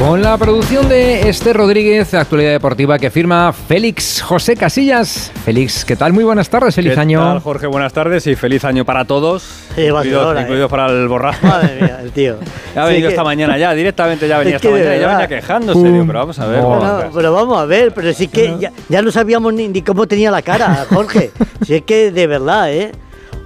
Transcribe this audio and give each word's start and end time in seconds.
Con 0.00 0.22
la 0.22 0.38
producción 0.38 0.88
de 0.88 1.28
Esther 1.28 1.54
Rodríguez, 1.54 2.14
actualidad 2.14 2.52
deportiva 2.52 2.98
que 2.98 3.10
firma 3.10 3.52
Félix 3.52 4.22
José 4.22 4.56
Casillas. 4.56 5.30
Félix, 5.44 5.84
¿qué 5.84 5.94
tal? 5.94 6.14
Muy 6.14 6.24
buenas 6.24 6.48
tardes, 6.48 6.74
feliz 6.74 6.94
¿Qué 6.94 7.00
año. 7.00 7.20
Tal, 7.20 7.40
Jorge, 7.40 7.66
buenas 7.66 7.92
tardes 7.92 8.26
y 8.26 8.34
feliz 8.34 8.64
año 8.64 8.86
para 8.86 9.04
todos. 9.04 9.42
Sí, 9.74 9.82
incluidos, 9.82 10.38
eh. 10.38 10.40
incluidos 10.40 10.70
para 10.70 10.86
el 10.86 11.06
borrajo. 11.06 11.46
Madre 11.46 11.76
mía, 11.82 11.98
el 12.02 12.12
tío. 12.12 12.36
Ha 12.76 12.84
Sí, 12.86 12.88
venido 12.92 13.08
que- 13.08 13.14
esta 13.14 13.24
mañana 13.24 13.58
ya, 13.58 13.74
directamente 13.74 14.26
ya 14.26 14.38
venía 14.38 14.56
Es 14.56 14.62
esta 14.64 14.70
mañana, 14.74 14.96
ya 14.96 15.08
venía 15.08 15.28
quejándose, 15.28 15.92
digo, 15.92 16.04
pero 16.06 16.18
vamos 16.20 16.38
a 16.38 16.46
ver. 16.46 16.60
No, 16.62 16.68
vamos 16.70 16.84
a 16.84 16.88
No, 16.92 16.96
ver. 16.98 17.06
pero 17.14 17.32
vamos 17.34 17.58
a 17.58 17.64
ver, 17.66 17.92
pero 17.92 18.12
sí 18.14 18.28
que 18.28 18.56
ya, 18.58 18.72
ya 18.88 19.02
no 19.02 19.10
sabíamos 19.12 19.52
ni, 19.52 19.68
ni 19.68 19.82
cómo 19.82 20.06
tenía 20.06 20.30
la 20.30 20.40
cara, 20.40 20.86
Jorge. 20.88 21.30
Si 21.66 21.74
es 21.74 21.82
que 21.82 22.10
de 22.10 22.26
verdad, 22.26 22.72
¿eh? 22.72 22.90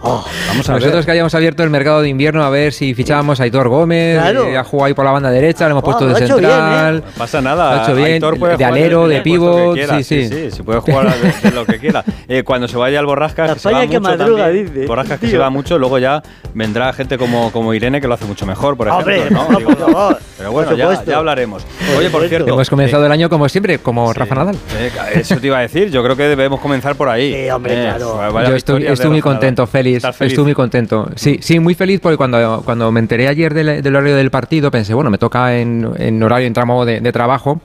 Oh, 0.06 0.24
Vamos 0.48 0.68
a 0.68 0.72
ver. 0.74 0.82
Nosotros 0.82 1.06
que 1.06 1.12
hayamos 1.12 1.34
abierto 1.34 1.62
el 1.62 1.70
mercado 1.70 2.02
de 2.02 2.08
invierno 2.10 2.44
a 2.44 2.50
ver 2.50 2.72
si 2.72 2.94
fichábamos 2.94 3.40
a 3.40 3.44
Aitor 3.44 3.68
Gómez, 3.68 4.18
Claro. 4.20 4.44
eh, 4.46 4.56
ha 4.58 4.64
jugado 4.64 4.86
ahí 4.86 4.94
por 4.94 5.04
la 5.04 5.12
banda 5.12 5.30
derecha, 5.30 5.64
lo 5.64 5.70
hemos 5.72 5.82
Ah, 5.82 5.84
puesto 5.84 6.04
lo 6.04 6.12
de 6.14 6.20
bien, 6.20 6.28
central. 6.32 6.96
¿eh? 6.98 7.02
No 7.04 7.18
pasa 7.18 7.40
nada. 7.40 7.74
Lo 7.74 7.80
ha 7.80 7.84
hecho 7.84 7.94
bien, 7.94 8.12
Aitor 8.12 8.38
puede 8.38 8.52
de 8.52 8.56
jugar 8.64 8.72
alero, 8.72 9.08
de 9.08 9.20
pivot, 9.22 9.76
sí, 9.78 10.04
sí. 10.04 10.28
sí, 10.28 10.50
sí, 10.50 10.62
puede 10.62 10.80
jugar 10.80 11.14
de, 11.18 11.48
de 11.50 11.54
lo 11.54 11.64
que 11.64 11.78
quiera. 11.78 12.04
Eh, 12.28 12.42
cuando 12.44 12.68
se 12.68 12.76
vaya 12.76 12.98
al 12.98 13.06
Borrascas, 13.06 13.48
La 13.48 13.54
que 13.54 13.60
se 13.60 13.72
va 13.72 13.80
que 13.80 13.86
mucho 13.86 14.00
madruga, 14.00 14.44
también, 14.44 14.74
dice. 14.74 14.86
Borrascas 14.86 15.20
que 15.20 15.28
se 15.28 15.38
va 15.38 15.50
mucho, 15.50 15.78
luego 15.78 15.98
ya 15.98 16.22
vendrá 16.52 16.92
gente 16.92 17.16
como, 17.18 17.50
como 17.50 17.72
Irene 17.74 18.00
que 18.00 18.06
lo 18.08 18.14
hace 18.14 18.26
mucho 18.26 18.44
mejor, 18.46 18.76
por 18.76 18.88
ejemplo. 18.88 19.14
Hombre, 19.14 19.30
¿no? 19.30 19.46
por 19.46 19.58
Digo, 19.58 19.70
favor, 19.72 20.18
pero 20.36 20.52
bueno, 20.52 20.74
ya, 20.74 21.16
hablaremos. 21.16 21.64
Oye, 21.98 22.10
por 22.10 22.28
cierto. 22.28 22.48
Hemos 22.52 22.68
comenzado 22.68 23.02
eh, 23.04 23.06
el 23.06 23.12
año 23.12 23.28
como 23.30 23.48
siempre, 23.48 23.78
como 23.78 24.12
Sí. 24.12 24.18
Rafa 24.18 24.34
Nadal. 24.34 24.56
Eh, 24.78 24.90
eso 25.14 25.36
te 25.36 25.46
iba 25.46 25.58
a 25.58 25.62
decir, 25.62 25.90
yo 25.90 26.02
creo 26.02 26.16
que 26.16 26.24
debemos 26.24 26.60
comenzar 26.60 26.94
por 26.96 27.08
ahí. 27.08 27.32
Sí, 27.32 27.50
hombre, 27.50 27.74
claro. 27.74 28.16
vaya 28.32 28.50
Yo 28.50 28.56
estoy, 28.56 29.10
muy 29.10 29.20
contento, 29.20 29.66
Félix. 29.66 29.93
Estoy 29.96 30.44
muy 30.44 30.54
contento. 30.54 31.08
Sí, 31.16 31.38
sí, 31.40 31.58
muy 31.60 31.74
feliz 31.74 32.00
porque 32.00 32.16
cuando, 32.16 32.62
cuando 32.64 32.90
me 32.92 33.00
enteré 33.00 33.28
ayer 33.28 33.52
del, 33.54 33.82
del 33.82 33.96
horario 33.96 34.16
del 34.16 34.30
partido 34.30 34.70
pensé, 34.70 34.94
bueno, 34.94 35.10
me 35.10 35.18
toca 35.18 35.56
en, 35.56 35.88
en 35.98 36.22
horario, 36.22 36.46
en 36.46 36.52
tramo 36.52 36.84
de, 36.84 37.00
de 37.00 37.12
trabajo, 37.12 37.60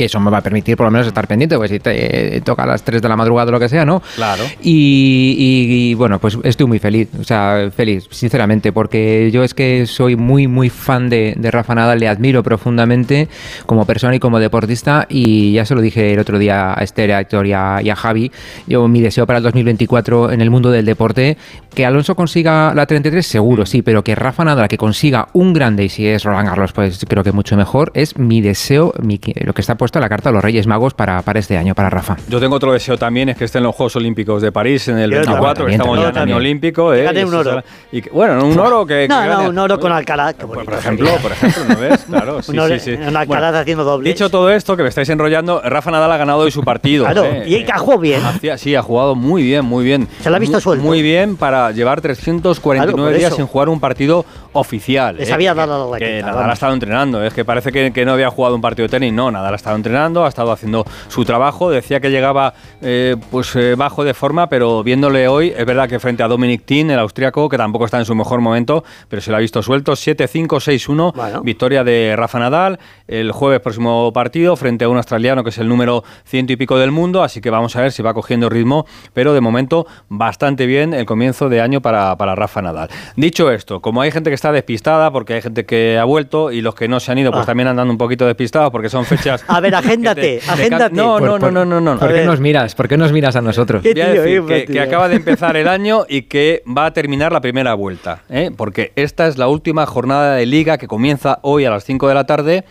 que 0.00 0.06
eso 0.06 0.18
me 0.18 0.30
va 0.30 0.38
a 0.38 0.40
permitir 0.40 0.78
por 0.78 0.86
lo 0.86 0.90
menos 0.90 1.06
estar 1.06 1.26
pendiente, 1.28 1.56
porque 1.56 1.68
si 1.74 1.78
te 1.78 2.36
eh, 2.36 2.40
toca 2.40 2.62
a 2.62 2.66
las 2.66 2.82
3 2.82 3.02
de 3.02 3.08
la 3.10 3.16
madrugada 3.16 3.50
o 3.50 3.52
lo 3.52 3.60
que 3.60 3.68
sea, 3.68 3.84
¿no? 3.84 4.00
Claro. 4.16 4.44
Y, 4.62 5.36
y- 5.38 5.90
y, 5.90 5.94
bueno, 5.94 6.18
pues 6.18 6.38
estoy 6.42 6.66
muy 6.66 6.78
feliz, 6.78 7.08
o 7.20 7.24
sea, 7.24 7.70
feliz, 7.74 8.06
sinceramente, 8.10 8.72
porque 8.72 9.30
yo 9.30 9.44
es 9.44 9.52
que 9.52 9.84
soy 9.86 10.16
muy, 10.16 10.46
muy 10.46 10.70
fan 10.70 11.10
de, 11.10 11.34
de 11.36 11.50
Rafa 11.50 11.74
Nadal, 11.74 12.00
le 12.00 12.08
admiro 12.08 12.42
profundamente 12.42 13.28
como 13.66 13.84
persona 13.84 14.14
y 14.14 14.20
como 14.20 14.38
deportista 14.38 15.06
y 15.10 15.52
ya 15.52 15.64
se 15.66 15.74
lo 15.74 15.80
dije 15.82 16.14
el 16.14 16.18
otro 16.18 16.38
día 16.38 16.72
a 16.72 16.82
Esther, 16.82 17.12
a 17.12 17.20
Héctor 17.20 17.46
y 17.46 17.52
a, 17.52 17.80
y 17.82 17.90
a 17.90 17.96
Javi, 17.96 18.32
yo 18.66 18.88
mi 18.88 19.00
deseo 19.02 19.26
para 19.26 19.36
el 19.38 19.42
2024 19.44 20.32
en 20.32 20.40
el 20.40 20.50
mundo 20.50 20.70
del 20.70 20.86
deporte, 20.86 21.36
que 21.74 21.84
Alonso 21.84 22.14
consiga 22.14 22.72
la 22.74 22.86
33, 22.86 23.26
seguro, 23.26 23.66
sí, 23.66 23.82
pero 23.82 24.02
que 24.02 24.14
Rafa 24.14 24.44
Nadal 24.44 24.68
que 24.68 24.78
consiga 24.78 25.28
un 25.34 25.52
grande 25.52 25.84
y 25.84 25.88
si 25.90 26.06
es 26.06 26.24
Roland 26.24 26.48
Garros, 26.48 26.72
pues 26.72 27.04
creo 27.08 27.22
que 27.22 27.32
mucho 27.32 27.56
mejor, 27.56 27.90
es 27.94 28.16
mi 28.18 28.40
deseo, 28.40 28.94
mi- 29.02 29.20
lo 29.44 29.52
que 29.52 29.60
está 29.60 29.76
puesto 29.76 29.89
en 29.98 30.02
la 30.02 30.08
carta 30.08 30.28
de 30.30 30.34
los 30.34 30.44
Reyes 30.44 30.66
Magos 30.66 30.94
para, 30.94 31.22
para 31.22 31.38
este 31.40 31.56
año, 31.58 31.74
para 31.74 31.90
Rafa. 31.90 32.16
Yo 32.28 32.38
tengo 32.40 32.56
otro 32.56 32.72
deseo 32.72 32.96
también, 32.96 33.28
es 33.30 33.36
que 33.36 33.44
esté 33.44 33.58
en 33.58 33.64
los 33.64 33.74
Juegos 33.74 33.96
Olímpicos 33.96 34.40
de 34.42 34.52
París 34.52 34.86
en 34.88 34.98
el 34.98 35.10
Yo 35.10 35.16
24, 35.18 35.66
que 35.66 35.72
estamos 35.72 35.98
ya 36.00 36.08
en 36.10 36.18
año 36.18 36.36
olímpico. 36.36 36.94
Eh, 36.94 37.24
un 37.24 37.34
oro. 37.34 37.62
y 37.92 38.02
que- 38.02 38.10
bueno, 38.10 38.44
un 38.46 38.58
oro 38.58 38.86
que... 38.86 39.06
No, 39.08 39.20
que 39.22 39.28
no, 39.28 39.48
un 39.50 39.58
oro 39.58 39.78
con 39.80 39.92
Alcaraz, 39.92 40.34
qué 40.34 40.46
Por, 40.46 40.56
bonito 40.56 40.70
por 40.70 40.78
ejemplo, 40.78 41.06
sería. 41.06 41.22
por 41.22 41.32
ejemplo, 41.32 41.64
¿no 41.68 41.80
ves? 41.80 42.00
Claro, 42.10 42.42
sí, 42.42 42.58
oro- 42.58 42.78
sí, 42.78 42.96
sí. 42.96 43.14
Alcaraz 43.14 43.54
haciendo 43.54 43.84
dobles. 43.84 44.12
Dicho 44.14 44.30
todo 44.30 44.50
esto, 44.50 44.76
que 44.76 44.82
me 44.82 44.88
estáis 44.88 45.08
enrollando, 45.08 45.60
Rafa 45.62 45.90
Nadal 45.90 46.10
ha 46.12 46.16
ganado 46.16 46.40
hoy 46.40 46.50
su 46.50 46.62
partido. 46.62 47.04
Claro, 47.10 47.24
eh, 47.24 47.44
y 47.48 47.70
ha 47.70 47.78
jugado 47.78 48.00
bien. 48.00 48.20
sí, 48.56 48.74
ha 48.74 48.82
jugado 48.82 49.14
muy 49.14 49.42
bien, 49.42 49.64
muy 49.64 49.84
bien. 49.84 50.06
Se 50.22 50.30
la 50.30 50.36
ha 50.36 50.40
visto 50.40 50.60
suelto. 50.60 50.84
Muy 50.84 51.02
bien 51.02 51.36
para 51.36 51.70
llevar 51.72 52.00
349 52.00 52.92
Claro, 52.92 53.04
por 53.08 53.16
días 53.18 53.28
eso. 53.28 53.36
sin 53.36 53.46
jugar 53.46 53.68
un 53.68 53.80
partido 53.80 54.24
oficial. 54.52 55.16
Les 55.16 55.28
eh, 55.28 55.32
había 55.32 55.52
que- 55.52 55.58
dado 55.60 55.90
la 55.92 55.98
Que 55.98 56.22
Nadal 56.22 56.50
ha 56.50 56.52
estado 56.52 56.72
entrenando. 56.74 57.22
Es 57.24 57.32
que 57.34 57.44
parece 57.44 57.72
que, 57.72 57.92
que 57.92 58.04
no 58.04 58.12
había 58.12 58.30
jugado 58.30 58.54
un 58.54 58.60
partido 58.60 58.86
de 58.86 58.90
tenis. 58.90 59.12
No, 59.12 59.30
Nadal 59.30 59.52
ha 59.52 59.56
estado 59.56 59.76
entrenando, 59.80 60.24
ha 60.24 60.28
estado 60.28 60.52
haciendo 60.52 60.84
su 61.08 61.24
trabajo. 61.24 61.70
Decía 61.70 62.00
que 62.00 62.10
llegaba 62.10 62.54
eh, 62.82 63.16
pues 63.30 63.54
eh, 63.56 63.74
bajo 63.76 64.04
de 64.04 64.14
forma, 64.14 64.48
pero 64.48 64.82
viéndole 64.82 65.26
hoy, 65.28 65.52
es 65.56 65.66
verdad 65.66 65.88
que 65.88 65.98
frente 65.98 66.22
a 66.22 66.28
Dominic 66.28 66.64
Thiem, 66.64 66.90
el 66.90 66.98
austriaco, 66.98 67.48
que 67.48 67.56
tampoco 67.56 67.84
está 67.86 67.98
en 67.98 68.04
su 68.04 68.14
mejor 68.14 68.40
momento, 68.40 68.84
pero 69.08 69.20
se 69.20 69.30
lo 69.30 69.36
ha 69.36 69.40
visto 69.40 69.62
suelto. 69.62 69.92
7-5, 69.92 70.46
6-1, 70.60 71.12
Bueno. 71.14 71.40
victoria 71.42 71.82
de 71.84 72.14
Rafa 72.16 72.38
Nadal. 72.38 72.78
El 73.08 73.32
jueves 73.32 73.60
próximo 73.60 74.12
partido 74.12 74.56
frente 74.56 74.84
a 74.84 74.88
un 74.88 74.96
australiano 74.96 75.42
que 75.42 75.50
es 75.50 75.58
el 75.58 75.68
número 75.68 76.04
ciento 76.24 76.52
y 76.52 76.56
pico 76.56 76.78
del 76.78 76.90
mundo, 76.92 77.22
así 77.22 77.40
que 77.40 77.50
vamos 77.50 77.74
a 77.76 77.80
ver 77.82 77.92
si 77.92 78.02
va 78.02 78.14
cogiendo 78.14 78.48
ritmo, 78.48 78.86
pero 79.14 79.34
de 79.34 79.40
momento 79.40 79.86
bastante 80.08 80.66
bien 80.66 80.94
el 80.94 81.06
comienzo 81.06 81.48
de 81.48 81.60
año 81.60 81.80
para, 81.80 82.16
para 82.16 82.34
Rafa 82.34 82.62
Nadal. 82.62 82.88
Dicho 83.16 83.50
esto, 83.50 83.80
como 83.80 84.00
hay 84.02 84.10
gente 84.10 84.30
que 84.30 84.34
está 84.34 84.52
despistada, 84.52 85.10
porque 85.10 85.34
hay 85.34 85.42
gente 85.42 85.64
que 85.66 85.98
ha 85.98 86.04
vuelto 86.04 86.52
y 86.52 86.60
los 86.60 86.74
que 86.74 86.88
no 86.88 87.00
se 87.00 87.10
han 87.12 87.18
ido, 87.18 87.30
pues 87.32 87.42
Ah. 87.42 87.46
también 87.46 87.68
andan 87.68 87.88
un 87.88 87.96
poquito 87.96 88.26
despistados 88.26 88.70
porque 88.70 88.88
son 88.90 89.04
fechas... 89.04 89.42
A 89.60 89.62
ver, 89.62 89.74
agéndate, 89.84 90.40
agéndate. 90.48 90.94
No, 90.94 91.20
no, 91.20 91.38
no, 91.38 91.50
no, 91.50 91.64
no, 91.66 91.80
no. 91.80 91.98
¿Por 91.98 92.14
qué 92.14 92.24
nos 92.24 92.40
miras? 92.40 92.74
¿Por 92.74 92.88
qué 92.88 92.96
nos 92.96 93.12
miras 93.12 93.36
a 93.36 93.42
nosotros? 93.42 93.82
¿Qué 93.82 93.92
Voy 93.92 94.02
a 94.02 94.08
decir 94.08 94.42
que, 94.46 94.64
que 94.64 94.80
acaba 94.80 95.08
de 95.08 95.16
empezar 95.16 95.56
el 95.56 95.68
año 95.68 96.06
y 96.08 96.22
que 96.22 96.62
va 96.66 96.86
a 96.86 96.92
terminar 96.92 97.30
la 97.30 97.42
primera 97.42 97.74
vuelta, 97.74 98.22
¿eh? 98.30 98.50
porque 98.56 98.92
esta 98.96 99.26
es 99.28 99.36
la 99.36 99.48
última 99.48 99.84
jornada 99.84 100.36
de 100.36 100.46
liga 100.46 100.78
que 100.78 100.86
comienza 100.86 101.40
hoy 101.42 101.66
a 101.66 101.70
las 101.70 101.84
5 101.84 102.08
de 102.08 102.14
la 102.14 102.24
tarde. 102.24 102.64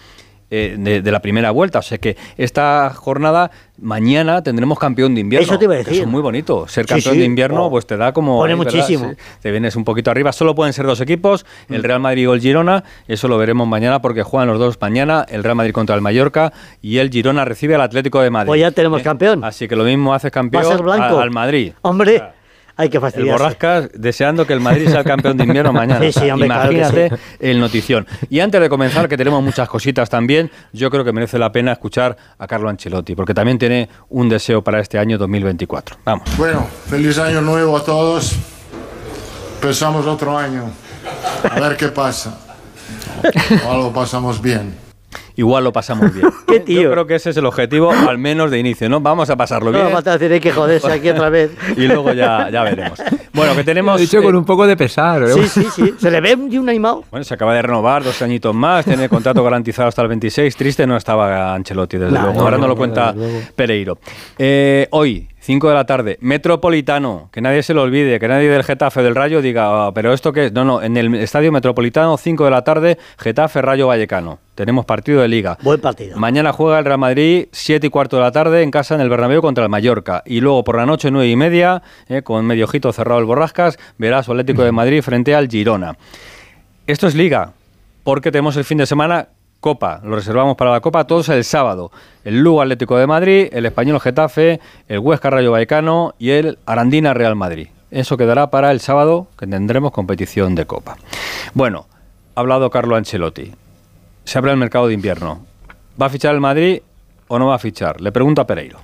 Eh, 0.51 0.75
de, 0.77 1.01
de 1.01 1.11
la 1.11 1.21
primera 1.21 1.51
vuelta, 1.51 1.79
o 1.79 1.81
sea 1.83 1.97
que 1.97 2.17
esta 2.37 2.91
jornada 2.95 3.51
mañana 3.81 4.41
tendremos 4.43 4.77
campeón 4.79 5.15
de 5.15 5.21
invierno. 5.21 5.45
Eso 5.45 5.57
te 5.57 5.65
iba 5.65 5.73
a 5.73 5.77
que 5.77 5.83
decir. 5.83 5.93
Eso 5.93 6.03
es 6.03 6.09
muy 6.09 6.21
bonito. 6.21 6.67
Ser 6.67 6.85
campeón 6.85 7.13
sí. 7.13 7.19
de 7.19 7.25
invierno, 7.25 7.65
Oh. 7.65 7.69
pues 7.69 7.85
te 7.87 7.97
da 7.97 8.11
como. 8.13 8.37
Pone 8.37 8.53
ahí, 8.53 8.59
¿verdad? 8.59 8.73
muchísimo. 8.73 9.09
Sí, 9.11 9.15
te 9.41 9.51
vienes 9.51 9.75
un 9.75 9.83
poquito 9.83 10.11
arriba. 10.11 10.31
Solo 10.31 10.55
pueden 10.55 10.73
ser 10.73 10.85
dos 10.85 11.01
equipos, 11.01 11.45
el 11.69 11.83
Real 11.83 11.99
Madrid 11.99 12.29
o 12.29 12.33
el 12.33 12.41
Girona. 12.41 12.83
Eso 13.07 13.27
lo 13.27 13.37
veremos 13.37 13.67
mañana 13.67 14.01
porque 14.01 14.23
juegan 14.23 14.47
los 14.49 14.59
dos 14.59 14.77
mañana. 14.81 15.25
El 15.29 15.43
Real 15.43 15.55
Madrid 15.55 15.71
contra 15.73 15.95
el 15.95 16.01
Mallorca 16.01 16.51
y 16.81 16.97
el 16.97 17.09
Girona 17.09 17.45
recibe 17.45 17.75
al 17.75 17.81
Atlético 17.81 18.21
de 18.21 18.29
Madrid. 18.29 18.47
Pues 18.47 18.61
ya 18.61 18.71
tenemos 18.71 19.01
¿Eh? 19.01 19.03
campeón. 19.03 19.43
Así 19.43 19.67
que 19.67 19.75
lo 19.75 19.83
mismo 19.83 20.13
haces 20.13 20.31
campeón 20.31 20.65
al 20.99 21.31
Madrid. 21.31 21.73
Hombre, 21.81 22.21
hay 22.79 22.89
que 22.89 22.95
El 22.95 23.01
fastidiarse. 23.01 23.43
Borrascas 23.43 23.89
deseando 23.93 24.47
que 24.47 24.53
el 24.53 24.61
Madrid 24.61 24.87
sea 24.87 24.99
el 24.99 25.05
campeón 25.05 25.35
de 25.35 25.43
invierno 25.43 25.73
mañana. 25.73 25.99
Sí, 26.09 26.13
sí, 26.13 26.31
hombre, 26.31 26.47
claro 26.47 26.71
Imagínate 26.71 27.09
sí. 27.09 27.21
el 27.41 27.59
notición. 27.59 28.07
Y 28.29 28.39
antes 28.39 28.61
de 28.61 28.69
comenzar, 28.69 29.09
que 29.09 29.17
tenemos 29.17 29.43
muchas 29.43 29.67
cositas 29.67 30.09
también, 30.09 30.49
yo 30.71 30.89
creo 30.89 31.03
que 31.03 31.11
merece 31.11 31.37
la 31.37 31.51
pena 31.51 31.73
escuchar 31.73 32.15
a 32.37 32.47
Carlo 32.47 32.69
Ancelotti, 32.69 33.15
porque 33.15 33.33
también 33.33 33.57
tiene 33.57 33.89
un 34.07 34.29
deseo 34.29 34.63
para 34.63 34.79
este 34.79 34.97
año 34.97 35.17
2024. 35.17 35.97
Vamos. 36.05 36.37
Bueno, 36.37 36.65
feliz 36.89 37.17
año 37.17 37.41
nuevo 37.41 37.75
a 37.75 37.83
todos. 37.83 38.37
Empezamos 39.55 40.05
otro 40.05 40.37
año. 40.37 40.71
A 41.51 41.59
ver 41.59 41.75
qué 41.75 41.89
pasa. 41.89 42.39
O 43.67 43.71
algo 43.71 43.91
pasamos 43.91 44.41
bien. 44.41 44.88
Igual 45.39 45.63
lo 45.63 45.71
pasamos 45.71 46.13
bien. 46.13 46.27
Qué 46.47 46.59
tío. 46.59 46.81
Yo 46.81 46.91
creo 46.91 47.07
que 47.07 47.15
ese 47.15 47.29
es 47.29 47.37
el 47.37 47.45
objetivo, 47.45 47.91
al 47.91 48.17
menos 48.17 48.51
de 48.51 48.59
inicio, 48.59 48.89
¿no? 48.89 48.99
Vamos 48.99 49.29
a 49.29 49.37
pasarlo 49.37 49.71
No 49.71 49.77
bien. 49.77 49.85
me 49.85 49.93
falta 49.93 50.17
decir, 50.17 50.33
hay 50.33 50.41
que 50.41 50.51
joderse 50.51 50.91
aquí 50.91 51.09
otra 51.09 51.29
vez. 51.29 51.51
Y 51.77 51.87
luego 51.87 52.11
ya, 52.11 52.49
ya 52.51 52.61
veremos. 52.63 52.99
Bueno, 53.31 53.53
que 53.53 53.59
Lo 53.59 53.63
tenemos. 53.65 53.97
he 53.99 54.01
dicho 54.01 54.19
eh, 54.19 54.23
con 54.23 54.35
un 54.35 54.43
poco 54.43 54.67
de 54.67 54.75
pesar. 54.75 55.23
¿eh? 55.23 55.27
Sí, 55.33 55.47
sí, 55.47 55.67
sí. 55.73 55.93
Se 55.97 56.11
le 56.11 56.19
ve 56.19 56.35
un 56.35 56.67
animado. 56.67 57.05
Bueno, 57.09 57.23
se 57.23 57.33
acaba 57.35 57.53
de 57.53 57.61
renovar 57.61 58.03
dos 58.03 58.21
añitos 58.21 58.53
más, 58.53 58.83
tiene 58.83 59.07
contrato 59.07 59.41
garantizado 59.43 59.87
hasta 59.87 60.01
el 60.01 60.09
26. 60.09 60.55
Triste 60.57 60.85
no 60.85 60.97
estaba 60.97 61.53
Ancelotti, 61.53 61.97
desde 61.97 62.11
No, 62.13 62.21
luego. 62.21 62.33
no, 62.35 62.41
Ahora 62.41 62.57
no, 62.57 62.61
no, 62.63 62.67
lo 62.67 62.73
no, 62.73 62.77
cuenta. 62.77 63.15
Pereiro. 63.55 63.97
Eh, 64.37 64.87
hoy, 64.91 65.29
5 65.39 65.69
de 65.69 65.73
la 65.73 65.85
tarde, 65.85 66.17
Metropolitano, 66.19 67.29
que 67.31 67.39
nadie 67.41 67.63
se 67.63 67.73
lo 67.73 67.83
olvide, 67.83 68.19
que 68.19 68.27
nadie 68.27 68.49
del 68.49 68.63
Getafe 68.63 69.01
del 69.01 69.15
Rayo 69.15 69.41
diga, 69.41 69.87
"Ah, 69.87 69.91
pero 69.93 70.11
esto 70.13 70.33
qué 70.33 70.47
es. 70.47 70.51
No, 70.53 70.65
no, 70.65 70.81
en 70.81 70.97
el 70.97 71.15
Estadio 71.15 71.51
Metropolitano, 71.53 72.17
5 72.17 72.43
de 72.45 72.51
la 72.51 72.63
tarde, 72.63 72.97
Getafe 73.17 73.61
Rayo 73.61 73.87
Vallecano. 73.87 74.39
Tenemos 74.59 74.83
partido 74.83 75.21
de 75.21 75.29
liga. 75.29 75.57
Buen 75.63 75.79
partido. 75.79 76.17
Mañana 76.17 76.51
juega 76.51 76.79
el 76.79 76.83
Real 76.83 76.97
Madrid, 76.97 77.47
7 77.49 77.87
y 77.87 77.89
cuarto 77.89 78.17
de 78.17 78.23
la 78.23 78.33
tarde, 78.33 78.61
en 78.61 78.71
casa 78.71 78.93
en 78.93 78.99
el 78.99 79.07
Bernabéu 79.07 79.41
contra 79.41 79.63
el 79.63 79.69
Mallorca. 79.69 80.21
Y 80.25 80.41
luego 80.41 80.65
por 80.65 80.75
la 80.75 80.85
noche, 80.85 81.11
9 81.11 81.29
y 81.29 81.37
media, 81.37 81.81
eh, 82.09 82.23
con 82.23 82.45
medio 82.45 82.65
ojito 82.65 82.91
cerrado 82.91 83.21
el 83.21 83.25
Borrascas, 83.25 83.79
verá 83.97 84.21
su 84.21 84.31
Atlético 84.31 84.61
de 84.63 84.73
Madrid 84.73 85.01
frente 85.01 85.33
al 85.33 85.47
Girona. 85.47 85.95
Esto 86.87 87.07
es 87.07 87.15
liga, 87.15 87.53
porque 88.03 88.33
tenemos 88.33 88.57
el 88.57 88.65
fin 88.65 88.79
de 88.79 88.85
semana 88.85 89.29
Copa. 89.61 90.01
Lo 90.03 90.17
reservamos 90.17 90.57
para 90.57 90.71
la 90.71 90.81
Copa 90.81 91.07
todos 91.07 91.29
el 91.29 91.45
sábado. 91.45 91.93
El 92.25 92.41
Lugo 92.41 92.61
Atlético 92.61 92.97
de 92.97 93.07
Madrid, 93.07 93.47
el 93.53 93.65
Español 93.65 94.01
Getafe, 94.01 94.59
el 94.89 94.99
Huesca 94.99 95.29
Rayo 95.29 95.53
Vallecano 95.53 96.15
y 96.19 96.31
el 96.31 96.59
Arandina 96.65 97.13
Real 97.13 97.37
Madrid. 97.37 97.69
Eso 97.91 98.17
quedará 98.17 98.49
para 98.49 98.71
el 98.71 98.81
sábado, 98.81 99.27
que 99.39 99.47
tendremos 99.47 99.93
competición 99.93 100.53
de 100.53 100.65
Copa. 100.65 100.97
Bueno, 101.53 101.87
ha 102.35 102.41
hablado 102.41 102.69
Carlo 102.69 102.97
Ancelotti. 102.97 103.53
Se 104.29 104.37
abre 104.37 104.51
el 104.51 104.57
mercado 104.57 104.85
de 104.87 104.93
invierno. 104.93 105.43
¿Va 105.99 106.05
a 106.05 106.09
fichar 106.11 106.35
el 106.35 106.39
Madrid 106.39 106.83
o 107.29 107.39
no 107.39 107.47
va 107.47 107.55
a 107.55 107.57
fichar? 107.57 107.99
Le 107.99 108.11
pregunto 108.11 108.41
a 108.41 108.45
Pereiro. 108.45 108.79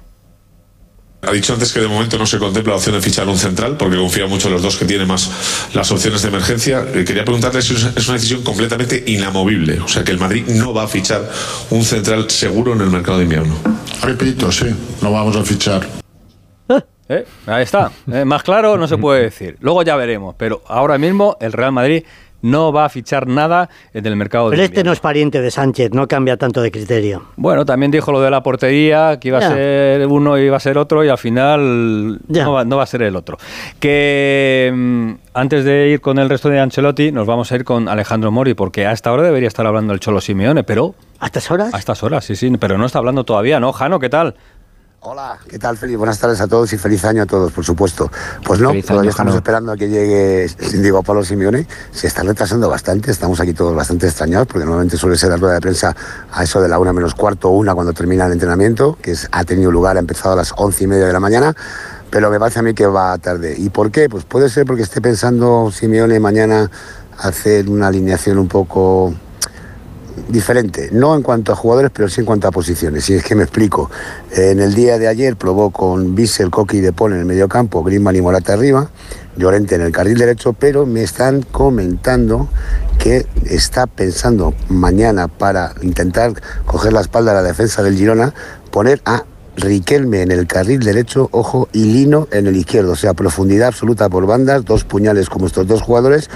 Ha 1.21 1.31
dicho 1.31 1.53
antes 1.53 1.71
que 1.71 1.81
de 1.81 1.87
momento 1.87 2.17
no 2.17 2.25
se 2.25 2.39
contempla 2.39 2.71
la 2.71 2.77
opción 2.77 2.95
de 2.95 3.01
fichar 3.01 3.27
un 3.27 3.37
central 3.37 3.77
porque 3.77 3.95
confía 3.95 4.25
mucho 4.25 4.47
en 4.47 4.55
los 4.55 4.63
dos 4.63 4.75
que 4.75 4.85
tienen 4.85 5.07
más 5.07 5.69
las 5.75 5.91
opciones 5.91 6.23
de 6.23 6.29
emergencia. 6.29 6.83
Eh, 6.91 7.05
Quería 7.05 7.23
preguntarle 7.23 7.61
si 7.61 7.75
es 7.75 7.83
es 7.95 8.07
una 8.07 8.15
decisión 8.15 8.41
completamente 8.41 9.03
inamovible. 9.05 9.81
O 9.81 9.87
sea, 9.87 10.03
que 10.03 10.09
el 10.13 10.17
Madrid 10.19 10.47
no 10.47 10.73
va 10.73 10.81
a 10.81 10.87
fichar 10.87 11.29
un 11.69 11.83
central 11.83 12.27
seguro 12.31 12.73
en 12.73 12.81
el 12.81 12.89
mercado 12.89 13.19
de 13.19 13.25
invierno. 13.25 13.53
Repito, 14.01 14.51
sí, 14.51 14.65
no 15.03 15.11
vamos 15.11 15.35
a 15.35 15.43
fichar. 15.43 15.85
¿Eh? 17.07 17.23
Ahí 17.45 17.61
está. 17.61 17.91
¿Eh? 18.11 18.25
Más 18.25 18.41
claro 18.41 18.77
no 18.77 18.87
se 18.87 18.97
puede 18.97 19.21
decir. 19.29 19.57
Luego 19.59 19.83
ya 19.83 19.95
veremos. 19.95 20.33
Pero 20.39 20.63
ahora 20.67 20.97
mismo 20.97 21.37
el 21.39 21.53
Real 21.53 21.71
Madrid 21.71 22.03
no 22.45 22.71
va 22.71 22.85
a 22.85 22.89
fichar 22.89 23.27
nada 23.27 23.69
en 23.93 24.05
el 24.05 24.15
mercado 24.15 24.49
Pero 24.49 24.59
de 24.59 24.65
este 24.65 24.83
no 24.83 24.91
es 24.91 24.99
pariente 24.99 25.41
de 25.41 25.51
Sánchez, 25.51 25.91
no 25.93 26.07
cambia 26.07 26.37
tanto 26.37 26.61
de 26.61 26.71
criterio. 26.71 27.23
Bueno, 27.35 27.65
también 27.65 27.91
dijo 27.91 28.11
lo 28.11 28.21
de 28.21 28.29
la 28.29 28.43
portería, 28.43 29.19
que 29.19 29.29
iba 29.29 29.39
Ya. 29.39 29.47
a 29.47 29.51
ser 29.53 30.07
uno 30.07 30.37
y 30.37 30.43
iba 30.43 30.57
a 30.57 30.59
ser 30.59 30.77
otro, 30.77 31.03
y 31.03 31.09
al 31.09 31.17
final 31.17 32.19
no 32.27 32.53
va, 32.53 32.63
no 32.65 32.77
va 32.77 32.83
a 32.83 32.85
ser 32.87 33.01
el 33.01 33.15
otro. 33.15 33.37
Que 33.79 34.71
mm, 34.73 35.11
antes 35.33 35.65
de 35.65 35.89
ir 35.89 36.01
con 36.01 36.17
el 36.19 36.29
resto 36.29 36.49
de 36.49 36.59
Ancelotti, 36.59 37.11
nos 37.11 37.25
vamos 37.27 37.51
a 37.51 37.55
ir 37.55 37.63
con 37.63 37.87
Alejandro 37.89 38.31
Mori, 38.31 38.53
porque 38.53 38.85
a 38.85 38.91
esta 38.91 39.11
hora 39.11 39.23
debería 39.23 39.47
estar 39.47 39.65
hablando 39.65 39.93
el 39.93 39.99
Cholo 39.99 40.21
Simeone, 40.21 40.63
pero 40.63 40.95
¿A 41.19 41.27
estas 41.27 41.49
horas? 41.51 41.73
a 41.73 41.77
estas 41.77 42.03
horas, 42.03 42.25
sí, 42.25 42.35
sí, 42.35 42.51
pero 42.59 42.77
no 42.77 42.85
está 42.85 42.99
hablando 42.99 43.23
todavía, 43.23 43.59
¿no? 43.59 43.71
Jano, 43.73 43.99
¿qué 43.99 44.09
tal? 44.09 44.35
Hola, 45.07 45.37
¿qué 45.47 45.59
tal, 45.59 45.77
Felipe? 45.77 45.97
Buenas 45.97 46.17
tardes 46.17 46.41
a 46.41 46.47
todos 46.47 46.73
y 46.73 46.79
feliz 46.79 47.05
año 47.05 47.21
a 47.21 47.25
todos, 47.27 47.51
por 47.51 47.63
supuesto. 47.63 48.11
Pues 48.43 48.59
no, 48.59 48.69
Feliz 48.69 48.85
todavía 48.87 49.01
año, 49.01 49.09
estamos 49.11 49.35
esperando 49.35 49.71
a 49.71 49.77
que 49.77 49.87
llegue 49.87 50.47
Diego 50.81 51.03
Pablo 51.03 51.23
Simeone. 51.23 51.67
Se 51.91 52.07
está 52.07 52.23
retrasando 52.23 52.67
bastante, 52.69 53.11
estamos 53.11 53.39
aquí 53.39 53.53
todos 53.53 53.75
bastante 53.75 54.07
extrañados, 54.07 54.47
porque 54.47 54.65
normalmente 54.65 54.97
suele 54.97 55.15
ser 55.15 55.29
la 55.29 55.37
rueda 55.37 55.53
de 55.53 55.61
prensa 55.61 55.95
a 56.31 56.43
eso 56.43 56.59
de 56.59 56.69
la 56.69 56.79
una 56.79 56.91
menos 56.91 57.13
cuarto 57.13 57.49
o 57.49 57.51
una 57.51 57.75
cuando 57.75 57.93
termina 57.93 58.25
el 58.25 58.31
entrenamiento, 58.31 58.97
que 58.99 59.11
es- 59.11 59.29
ha 59.31 59.43
tenido 59.43 59.69
lugar, 59.69 59.95
ha 59.97 59.99
empezado 59.99 60.33
a 60.33 60.37
las 60.37 60.51
once 60.57 60.85
y 60.85 60.87
media 60.87 61.05
de 61.05 61.13
la 61.13 61.19
mañana, 61.19 61.55
pero 62.09 62.31
me 62.31 62.39
parece 62.39 62.57
a 62.57 62.63
mí 62.63 62.73
que 62.73 62.87
va 62.87 63.15
tarde. 63.19 63.53
¿Y 63.55 63.69
por 63.69 63.91
qué? 63.91 64.09
Pues 64.09 64.25
puede 64.25 64.49
ser 64.49 64.65
porque 64.65 64.81
esté 64.81 65.01
pensando 65.01 65.69
Simeone 65.71 66.19
mañana 66.19 66.71
hacer 67.19 67.69
una 67.69 67.87
alineación 67.89 68.39
un 68.39 68.47
poco 68.47 69.13
diferente, 70.29 70.89
no 70.91 71.15
en 71.15 71.21
cuanto 71.21 71.51
a 71.51 71.55
jugadores, 71.55 71.91
pero 71.93 72.09
sí 72.09 72.21
en 72.21 72.25
cuanto 72.25 72.47
a 72.47 72.51
posiciones. 72.51 73.09
Y 73.09 73.15
es 73.15 73.23
que 73.23 73.35
me 73.35 73.43
explico. 73.43 73.89
En 74.31 74.59
el 74.59 74.73
día 74.73 74.97
de 74.97 75.07
ayer 75.07 75.35
probó 75.35 75.71
con 75.71 76.15
Bissell, 76.15 76.49
Coqui 76.49 76.77
y 76.77 76.81
De 76.81 76.93
Paul 76.93 77.13
en 77.13 77.19
el 77.19 77.25
mediocampo, 77.25 77.83
Griezmann 77.83 78.15
y 78.15 78.21
Morata 78.21 78.53
arriba, 78.53 78.89
Llorente 79.37 79.75
en 79.75 79.81
el 79.81 79.91
carril 79.91 80.17
derecho, 80.17 80.53
pero 80.53 80.85
me 80.85 81.03
están 81.03 81.41
comentando 81.41 82.47
que 82.97 83.25
está 83.45 83.85
pensando 83.85 84.53
mañana 84.69 85.27
para 85.27 85.73
intentar 85.81 86.33
coger 86.65 86.93
la 86.93 87.01
espalda 87.01 87.33
de 87.33 87.41
la 87.41 87.47
defensa 87.47 87.83
del 87.83 87.97
Girona, 87.97 88.33
poner 88.71 89.01
a 89.05 89.25
Riquelme 89.57 90.21
en 90.21 90.31
el 90.31 90.47
carril 90.47 90.81
derecho, 90.81 91.29
ojo, 91.31 91.69
y 91.71 91.85
Lino 91.85 92.27
en 92.31 92.47
el 92.47 92.57
izquierdo, 92.57 92.91
o 92.91 92.95
sea, 92.97 93.13
profundidad 93.13 93.69
absoluta 93.69 94.09
por 94.09 94.25
bandas, 94.25 94.65
dos 94.65 94.83
puñales 94.83 95.29
como 95.29 95.47
estos 95.47 95.65
dos 95.65 95.81
jugadores, 95.81 96.29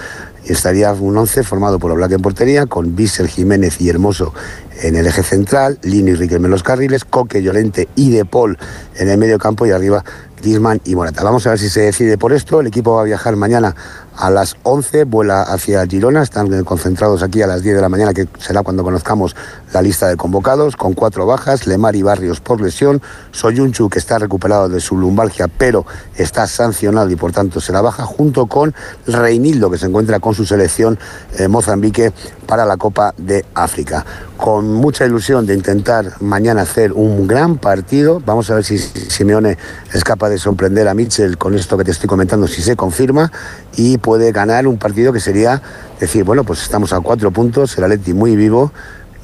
estaría 0.50 0.92
un 0.94 1.18
once 1.18 1.44
formado 1.44 1.80
por 1.80 1.92
Oblak 1.92 2.12
en 2.12 2.22
portería, 2.22 2.66
con 2.66 2.96
Bissell, 2.96 3.28
Jiménez 3.28 3.80
y 3.80 3.90
Hermoso 3.90 4.34
en 4.81 4.96
el 4.96 5.08
eje 5.08 5.24
central, 5.24 5.80
Lino 5.84 6.10
y 6.10 6.16
Riquelme 6.16 6.48
en 6.48 6.52
los 6.52 6.64
carriles, 6.64 7.06
Coque, 7.06 7.42
Llorente 7.42 7.88
y 7.96 8.12
De 8.12 8.26
Paul 8.26 8.58
en 8.96 9.10
el 9.10 9.18
medio 9.18 9.38
campo 9.38 9.66
y 9.66 9.72
arriba 9.72 10.04
Griezmann 10.42 10.81
y 10.86 10.96
Morata. 10.96 11.24
Vamos 11.24 11.46
a 11.48 11.52
ver 11.52 11.60
si 11.60 11.70
se 11.70 11.81
decide 11.81 12.18
por 12.18 12.34
esto, 12.34 12.62
el 12.62 12.68
equipo 12.68 12.96
va 12.96 13.02
a 13.02 13.06
viajar 13.06 13.36
mañana 13.36 13.76
a 14.18 14.30
las 14.30 14.58
11, 14.64 15.06
vuela 15.06 15.44
hacia 15.44 15.86
Girona, 15.88 16.22
están 16.22 16.64
concentrados 16.66 17.24
aquí 17.24 17.42
a 17.42 17.48
las 17.48 17.64
10 17.64 17.76
de 17.76 17.81
la 17.81 17.88
mañana, 17.88 18.14
que 18.14 18.28
será 18.38 18.64
cuando 18.64 18.84
conozcamos 18.84 19.34
la 19.74 19.81
lista 19.81 20.08
de 20.10 20.18
convocados, 20.18 20.76
con 20.76 20.94
cuatro 20.94 21.26
bajas, 21.26 21.68
Lemar 21.68 21.96
y 21.96 22.02
Barrios 22.02 22.42
por 22.42 22.60
lesión, 22.60 23.02
Soyunchu, 23.31 23.90
que 23.90 24.00
está 24.00 24.20
recuperado 24.20 24.68
de 24.68 24.81
su 24.81 24.98
lumbalgia, 24.98 25.48
pero 25.48 25.86
está 26.16 26.48
sancionado 26.48 27.10
y 27.10 27.16
por 27.16 27.31
tanto 27.31 27.62
será 27.62 27.81
baja, 27.81 28.04
junto 28.06 28.48
con 28.48 28.76
Reinildo, 29.08 29.72
que 29.72 29.78
se 29.78 29.86
encuentra 29.86 30.20
con 30.20 30.36
su 30.36 30.46
selección 30.46 31.00
eh, 31.38 31.48
Mozambique 31.48 32.12
para 32.46 32.66
la 32.66 32.76
Copa 32.76 33.14
de 33.18 33.46
África. 33.54 34.06
Con 34.36 34.69
mucha 34.74 35.06
ilusión 35.06 35.45
de 35.45 35.54
intentar 35.54 36.13
mañana 36.21 36.62
hacer 36.62 36.94
un 36.94 37.27
gran 37.27 37.57
partido, 37.57 38.21
vamos 38.25 38.50
a 38.50 38.56
ver 38.56 38.63
si 38.63 38.77
Simeone 38.77 39.57
es 39.94 40.04
capaz 40.04 40.30
de 40.30 40.38
sorprender 40.38 40.88
a 40.88 40.94
Mitchell 40.94 41.38
con 41.38 41.56
esto 41.56 41.77
que 41.77 41.83
te 41.83 41.92
estoy 41.92 42.07
comentando, 42.07 42.48
si 42.48 42.62
se 42.62 42.75
confirma, 42.75 43.31
y 43.75 43.98
puede 43.98 44.31
ganar 44.31 44.68
un 44.68 44.77
partido 44.77 45.12
que 45.12 45.19
sería 45.19 45.62
decir, 46.00 46.24
bueno, 46.24 46.44
pues 46.44 46.62
estamos 46.62 46.94
a 46.94 47.01
cuatro 47.01 47.31
puntos, 47.31 47.77
el 47.77 47.83
Atleti 47.83 48.13
muy 48.13 48.36
vivo, 48.36 48.71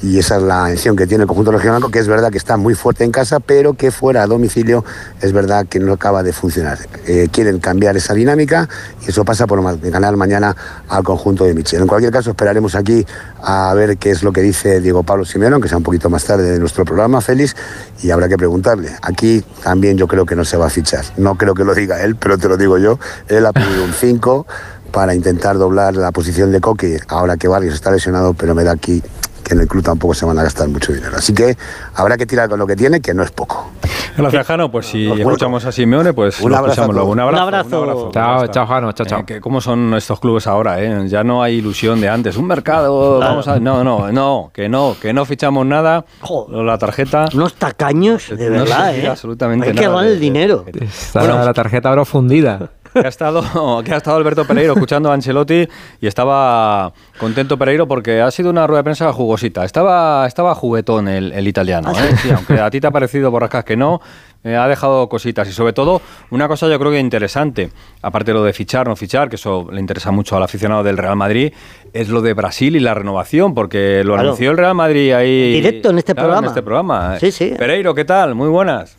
y 0.06 0.20
esa 0.20 0.38
es 0.38 0.44
la 0.44 0.66
mención 0.66 0.96
que 0.96 1.08
tiene 1.08 1.24
el 1.24 1.28
conjunto 1.28 1.52
regional, 1.52 1.84
que 1.92 1.98
es 1.98 2.08
verdad 2.08 2.32
que 2.32 2.38
está 2.38 2.58
muy 2.58 2.76
fuerte 2.76 3.04
en 3.04 3.12
casa, 3.12 3.40
pero 3.40 3.74
que 3.74 3.90
fuera 3.90 4.22
a 4.22 4.28
domicilio 4.28 4.86
es 5.20 5.34
verdad 5.34 5.66
que 5.66 5.80
no 5.80 5.94
acaba 5.94 6.22
de 6.22 6.32
funcionar. 6.32 6.78
Eh, 7.08 7.28
quieren 7.32 7.60
cambiar 7.60 7.98
esa 7.98 8.14
dinámica 8.14 8.70
y 9.02 9.10
eso 9.10 9.26
pasa 9.26 9.48
por 9.48 9.80
ganar 9.80 10.16
mañana 10.16 10.56
al 10.90 11.04
conjunto 11.04 11.46
de 11.46 11.56
Michel. 11.56 11.82
En 11.82 11.88
cualquier 11.88 12.14
caso, 12.14 12.30
esperaremos 12.30 12.76
aquí 12.76 13.04
a 13.42 13.74
ver 13.74 13.98
qué 13.98 14.12
es 14.12 14.22
lo 14.22 14.32
que 14.32 14.42
dice 14.42 14.80
Diego 14.80 15.02
Pablo 15.02 15.26
Simeone, 15.26 15.56
aunque 15.56 15.70
sea 15.70 15.80
un 15.80 15.84
poquito 15.84 16.08
más 16.08 16.24
tarde 16.24 16.52
de 16.52 16.60
nuestro 16.60 16.86
programa, 16.86 17.20
Félix, 17.20 17.56
y 18.04 18.12
habrá 18.12 18.30
que 18.30 18.38
preguntarle. 18.38 18.92
Aquí 19.02 19.44
también 19.64 19.98
yo 19.98 20.08
creo 20.08 20.28
que 20.28 20.36
no 20.36 20.46
se 20.46 20.56
va 20.56 20.68
a 20.68 20.70
fichar. 20.70 21.04
No 21.18 21.36
creo 21.36 21.56
que 21.56 21.64
lo 21.64 21.74
diga 21.74 22.04
él, 22.04 22.16
pero 22.16 22.38
te 22.38 22.48
lo 22.48 22.58
digo 22.58 22.78
yo. 22.78 23.00
Él 23.28 23.44
ha 23.48 23.54
pedido 23.54 23.84
un 23.84 23.94
5 23.94 24.46
para 24.92 25.16
intentar 25.16 25.58
doblar 25.58 25.96
la 25.96 26.12
posición 26.12 26.52
de 26.52 26.62
Coque, 26.62 27.00
ahora 27.08 27.38
que 27.38 27.48
Barrios 27.48 27.74
está 27.74 27.90
lesionado, 27.92 28.36
pero 28.36 28.54
me 28.54 28.64
da 28.64 28.74
aquí 28.74 29.02
que 29.46 29.54
en 29.54 29.62
el 29.62 29.68
club 29.68 29.84
tampoco 29.84 30.14
se 30.14 30.26
van 30.26 30.38
a 30.40 30.44
gastar 30.44 30.68
mucho 30.68 30.92
dinero. 30.92 31.16
Así 31.18 31.34
que 31.34 31.56
habrá 31.94 32.18
que 32.18 32.26
tirar 32.26 32.50
con 32.50 32.60
lo 32.60 32.66
que 32.68 32.76
tiene, 32.76 33.00
que 33.00 33.14
no 33.14 33.24
es 33.24 33.32
poco. 33.32 33.72
Gracias, 34.18 34.48
Jano. 34.48 34.72
Pues 34.72 34.88
si 34.88 35.08
Os 35.08 35.20
escuchamos 35.20 35.64
a 35.66 35.72
Simeone, 35.72 36.14
pues 36.14 36.42
Un 36.42 36.54
abrazo 36.54 36.66
a 36.66 36.70
escuchamos 36.72 36.96
luego. 36.96 37.12
Un 37.12 37.20
abrazo. 37.20 37.44
Un 37.84 37.90
abrazo. 37.90 38.12
Chao, 38.14 38.48
chao, 38.48 38.66
Jano, 38.68 38.92
chao, 38.94 39.06
chao. 39.06 39.20
Eh, 39.20 39.24
que 39.26 39.42
¿Cómo 39.42 39.62
son 39.62 39.94
estos 39.94 40.20
clubes 40.20 40.48
ahora? 40.48 40.82
eh? 40.82 41.08
Ya 41.08 41.24
no 41.24 41.44
hay 41.44 41.56
ilusión 41.56 42.02
de 42.02 42.10
antes. 42.10 42.36
Un 42.38 42.48
mercado, 42.48 43.20
vamos 43.20 43.48
a... 43.48 43.60
No, 43.60 43.84
no, 43.84 44.12
no, 44.12 44.50
que 44.54 44.68
no, 44.68 44.96
que 45.02 45.14
no 45.14 45.26
fichamos 45.26 45.66
nada. 45.66 46.06
Joder. 46.22 46.64
La 46.64 46.78
tarjeta... 46.78 47.26
Unos 47.34 47.54
tacaños, 47.54 48.30
de 48.30 48.50
No 48.50 48.60
verdad, 48.64 48.96
¿eh? 48.98 49.08
absolutamente 49.08 49.68
Hay 49.68 49.76
que 49.76 49.86
nada 49.86 50.02
de- 50.02 50.14
el 50.14 50.20
dinero. 50.20 50.66
Está 50.74 51.20
Bueno. 51.20 51.44
la 51.46 51.54
tarjeta 51.54 51.90
ahora 51.90 52.04
fundida. 52.06 52.72
que 53.02 53.06
ha 53.06 53.10
estado 53.10 53.84
que 53.84 53.94
ha 53.94 53.98
estado 53.98 54.18
Alberto 54.18 54.46
Pereiro 54.46 54.74
escuchando 54.74 55.12
a 55.12 55.14
Ancelotti 55.14 55.68
y 56.02 56.08
estaba 56.08 56.94
contento 57.20 57.58
Pereiro 57.58 57.88
porque 57.88 58.22
ha 58.22 58.32
sido 58.32 58.50
una 58.50 58.66
rueda 58.68 58.80
de 58.80 58.84
prensa 58.86 59.12
jugosita. 59.14 59.64
Estaba 59.66 60.26
estaba 60.28 60.56
juguetón 60.56 61.08
el, 61.08 61.32
el 61.32 61.48
italiano, 61.48 61.92
¿eh? 61.92 62.16
Sí, 62.22 62.30
aunque 62.32 62.60
a 62.60 62.70
ti 62.70 62.80
te 62.80 62.88
ha 62.88 62.92
parecido 62.92 63.30
borrascas 63.32 63.64
que 63.66 63.76
no, 63.76 64.02
eh, 64.44 64.56
ha 64.56 64.68
dejado 64.68 65.10
cositas 65.10 65.48
y 65.48 65.52
sobre 65.52 65.74
todo 65.74 66.02
una 66.32 66.48
cosa 66.48 66.68
yo 66.68 66.80
creo 66.80 66.92
que 66.92 67.00
interesante, 67.00 67.72
aparte 68.02 68.32
de 68.32 68.36
lo 68.36 68.44
de 68.44 68.54
fichar 68.54 68.88
no 68.88 68.96
fichar, 68.96 69.30
que 69.30 69.36
eso 69.36 69.68
le 69.72 69.80
interesa 69.80 70.12
mucho 70.12 70.36
al 70.38 70.44
aficionado 70.44 70.84
del 70.84 70.98
Real 70.98 71.16
Madrid, 71.16 71.54
es 71.94 72.10
lo 72.10 72.22
de 72.22 72.34
Brasil 72.34 72.76
y 72.76 72.80
la 72.80 72.94
renovación, 72.94 73.54
porque 73.54 74.04
lo 74.04 74.14
Claro. 74.14 74.30
anunció 74.30 74.52
el 74.52 74.58
Real 74.58 74.76
Madrid 74.76 75.12
ahí 75.14 75.54
Directo 75.54 75.90
en 75.90 75.98
este 75.98 76.14
Claro, 76.14 76.28
programa. 76.28 76.46
En 76.48 76.50
este 76.52 76.62
programa. 76.64 77.20
Sí, 77.20 77.32
sí. 77.32 77.54
Pereiro, 77.58 77.94
¿qué 77.96 78.06
tal? 78.06 78.36
Muy 78.36 78.50
buenas. 78.50 78.96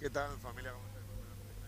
¿Qué 0.00 0.10
tal? 0.10 0.31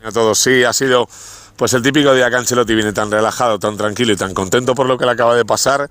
A 0.05 0.13
todos, 0.13 0.39
sí, 0.39 0.65
ha 0.65 0.73
sido 0.75 1.09
pues 1.57 1.73
el 1.73 1.83
típico 1.83 2.13
día 2.13 2.29
que 2.29 2.37
Ancelotti 2.37 2.75
viene 2.75 2.93
tan 2.93 3.11
relajado, 3.11 3.59
tan 3.59 3.77
tranquilo 3.77 4.13
y 4.13 4.17
tan 4.17 4.35
contento 4.35 4.75
por 4.75 4.87
lo 4.87 4.99
que 4.99 5.07
le 5.07 5.13
acaba 5.13 5.35
de 5.35 5.47
pasar, 5.47 5.89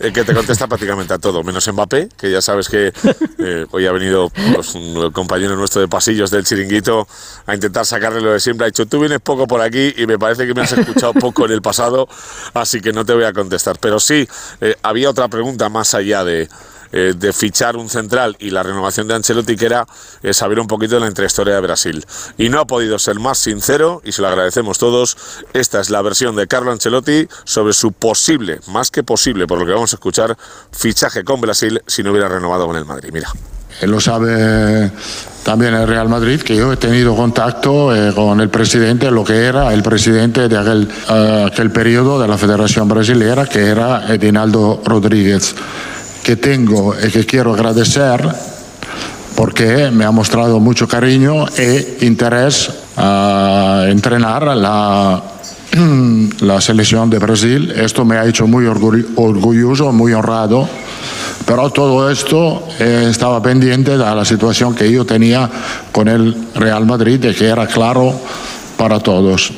eh, 0.00 0.12
que 0.12 0.24
te 0.24 0.34
contesta 0.34 0.66
prácticamente 0.68 1.14
a 1.14 1.18
todo, 1.18 1.44
menos 1.44 1.68
Mbappé, 1.68 2.08
que 2.16 2.30
ya 2.30 2.40
sabes 2.40 2.68
que 2.68 2.92
eh, 3.38 3.66
hoy 3.70 3.86
ha 3.86 3.92
venido 3.92 4.32
pues, 4.54 4.74
un 4.74 5.12
compañero 5.12 5.54
nuestro 5.54 5.80
de 5.80 5.86
pasillos 5.86 6.32
del 6.32 6.44
chiringuito 6.44 7.06
a 7.46 7.54
intentar 7.54 7.86
sacarle 7.86 8.20
lo 8.20 8.32
de 8.32 8.40
siempre. 8.40 8.64
Ha 8.64 8.70
dicho, 8.70 8.86
tú 8.86 8.98
vienes 8.98 9.20
poco 9.20 9.46
por 9.46 9.60
aquí 9.60 9.94
y 9.96 10.06
me 10.06 10.18
parece 10.18 10.44
que 10.44 10.54
me 10.54 10.62
has 10.62 10.72
escuchado 10.72 11.12
poco 11.14 11.44
en 11.44 11.52
el 11.52 11.62
pasado, 11.62 12.08
así 12.54 12.80
que 12.80 12.92
no 12.92 13.04
te 13.04 13.12
voy 13.12 13.24
a 13.24 13.32
contestar. 13.32 13.78
Pero 13.78 14.00
sí, 14.00 14.26
eh, 14.60 14.74
había 14.82 15.10
otra 15.10 15.28
pregunta 15.28 15.68
más 15.68 15.94
allá 15.94 16.24
de 16.24 16.48
eh, 16.92 17.14
de 17.16 17.32
fichar 17.32 17.76
un 17.76 17.88
central 17.88 18.36
y 18.38 18.50
la 18.50 18.62
renovación 18.62 19.08
de 19.08 19.14
Ancelotti, 19.14 19.56
que 19.56 19.66
era 19.66 19.86
eh, 20.22 20.32
saber 20.32 20.60
un 20.60 20.66
poquito 20.66 20.94
de 20.94 21.00
la 21.00 21.06
intrahistoria 21.08 21.54
de 21.54 21.60
Brasil. 21.60 22.04
Y 22.38 22.48
no 22.48 22.60
ha 22.60 22.66
podido 22.66 22.98
ser 22.98 23.18
más 23.18 23.38
sincero, 23.38 24.02
y 24.04 24.12
se 24.12 24.22
lo 24.22 24.28
agradecemos 24.28 24.78
todos. 24.78 25.16
Esta 25.52 25.80
es 25.80 25.90
la 25.90 26.02
versión 26.02 26.36
de 26.36 26.46
Carlo 26.46 26.72
Ancelotti 26.72 27.28
sobre 27.44 27.72
su 27.72 27.92
posible, 27.92 28.60
más 28.68 28.90
que 28.90 29.02
posible, 29.02 29.46
por 29.46 29.58
lo 29.58 29.66
que 29.66 29.72
vamos 29.72 29.92
a 29.92 29.96
escuchar, 29.96 30.36
fichaje 30.72 31.24
con 31.24 31.40
Brasil 31.40 31.82
si 31.86 32.02
no 32.02 32.10
hubiera 32.10 32.28
renovado 32.28 32.66
con 32.66 32.76
el 32.76 32.84
Madrid. 32.84 33.10
Mira. 33.12 33.28
Él 33.80 33.90
lo 33.90 34.00
sabe 34.00 34.90
también 35.44 35.74
el 35.74 35.88
Real 35.88 36.08
Madrid, 36.08 36.40
que 36.40 36.54
yo 36.54 36.72
he 36.72 36.76
tenido 36.76 37.16
contacto 37.16 37.94
eh, 37.94 38.12
con 38.14 38.40
el 38.40 38.48
presidente, 38.48 39.10
lo 39.10 39.24
que 39.24 39.46
era 39.46 39.72
el 39.72 39.82
presidente 39.82 40.48
de 40.48 40.56
aquel, 40.56 40.88
eh, 41.10 41.48
aquel 41.50 41.70
periodo 41.72 42.20
de 42.20 42.28
la 42.28 42.38
Federación 42.38 42.88
Brasilera, 42.88 43.46
que 43.46 43.66
era 43.66 44.12
Edinaldo 44.12 44.82
Rodríguez, 44.84 45.54
que 46.22 46.36
tengo 46.36 46.94
y 47.00 47.10
que 47.10 47.24
quiero 47.26 47.52
agradecer 47.54 48.26
porque 49.36 49.90
me 49.90 50.04
ha 50.04 50.10
mostrado 50.10 50.60
mucho 50.60 50.86
cariño 50.86 51.46
e 51.56 51.98
interés 52.02 52.70
a 52.96 53.86
entrenar 53.88 54.44
la, 54.56 55.22
la 56.40 56.60
selección 56.60 57.08
de 57.10 57.18
Brasil. 57.18 57.72
Esto 57.74 58.04
me 58.04 58.16
ha 58.18 58.26
hecho 58.26 58.46
muy 58.46 58.66
orgullo- 58.66 59.06
orgulloso, 59.16 59.90
muy 59.92 60.12
honrado. 60.12 60.68
Pero 61.46 61.70
todo 61.70 62.08
esto 62.10 62.68
eh, 62.78 63.08
estaba 63.10 63.42
pendiente 63.42 63.92
de 63.92 63.98
la 63.98 64.24
situación 64.24 64.74
que 64.76 64.90
yo 64.92 65.04
tenía 65.04 65.50
con 65.90 66.06
el 66.06 66.36
Real 66.54 66.86
Madrid 66.86 67.24
y 67.24 67.34
que 67.34 67.46
era 67.48 67.66
claro 67.66 68.14
para 68.76 69.00
todos. 69.00 69.52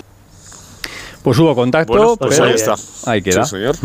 Pues 1.23 1.39
hubo 1.39 1.55
contacto, 1.55 1.93
Bueno, 1.93 2.17
pues 2.17 2.37
pero 2.37 2.45
ahí 2.49 2.55
está. 2.55 2.75
Ahí 3.07 3.21
queda. 3.23 3.45
Sí, 3.45 3.57
señor. 3.57 3.77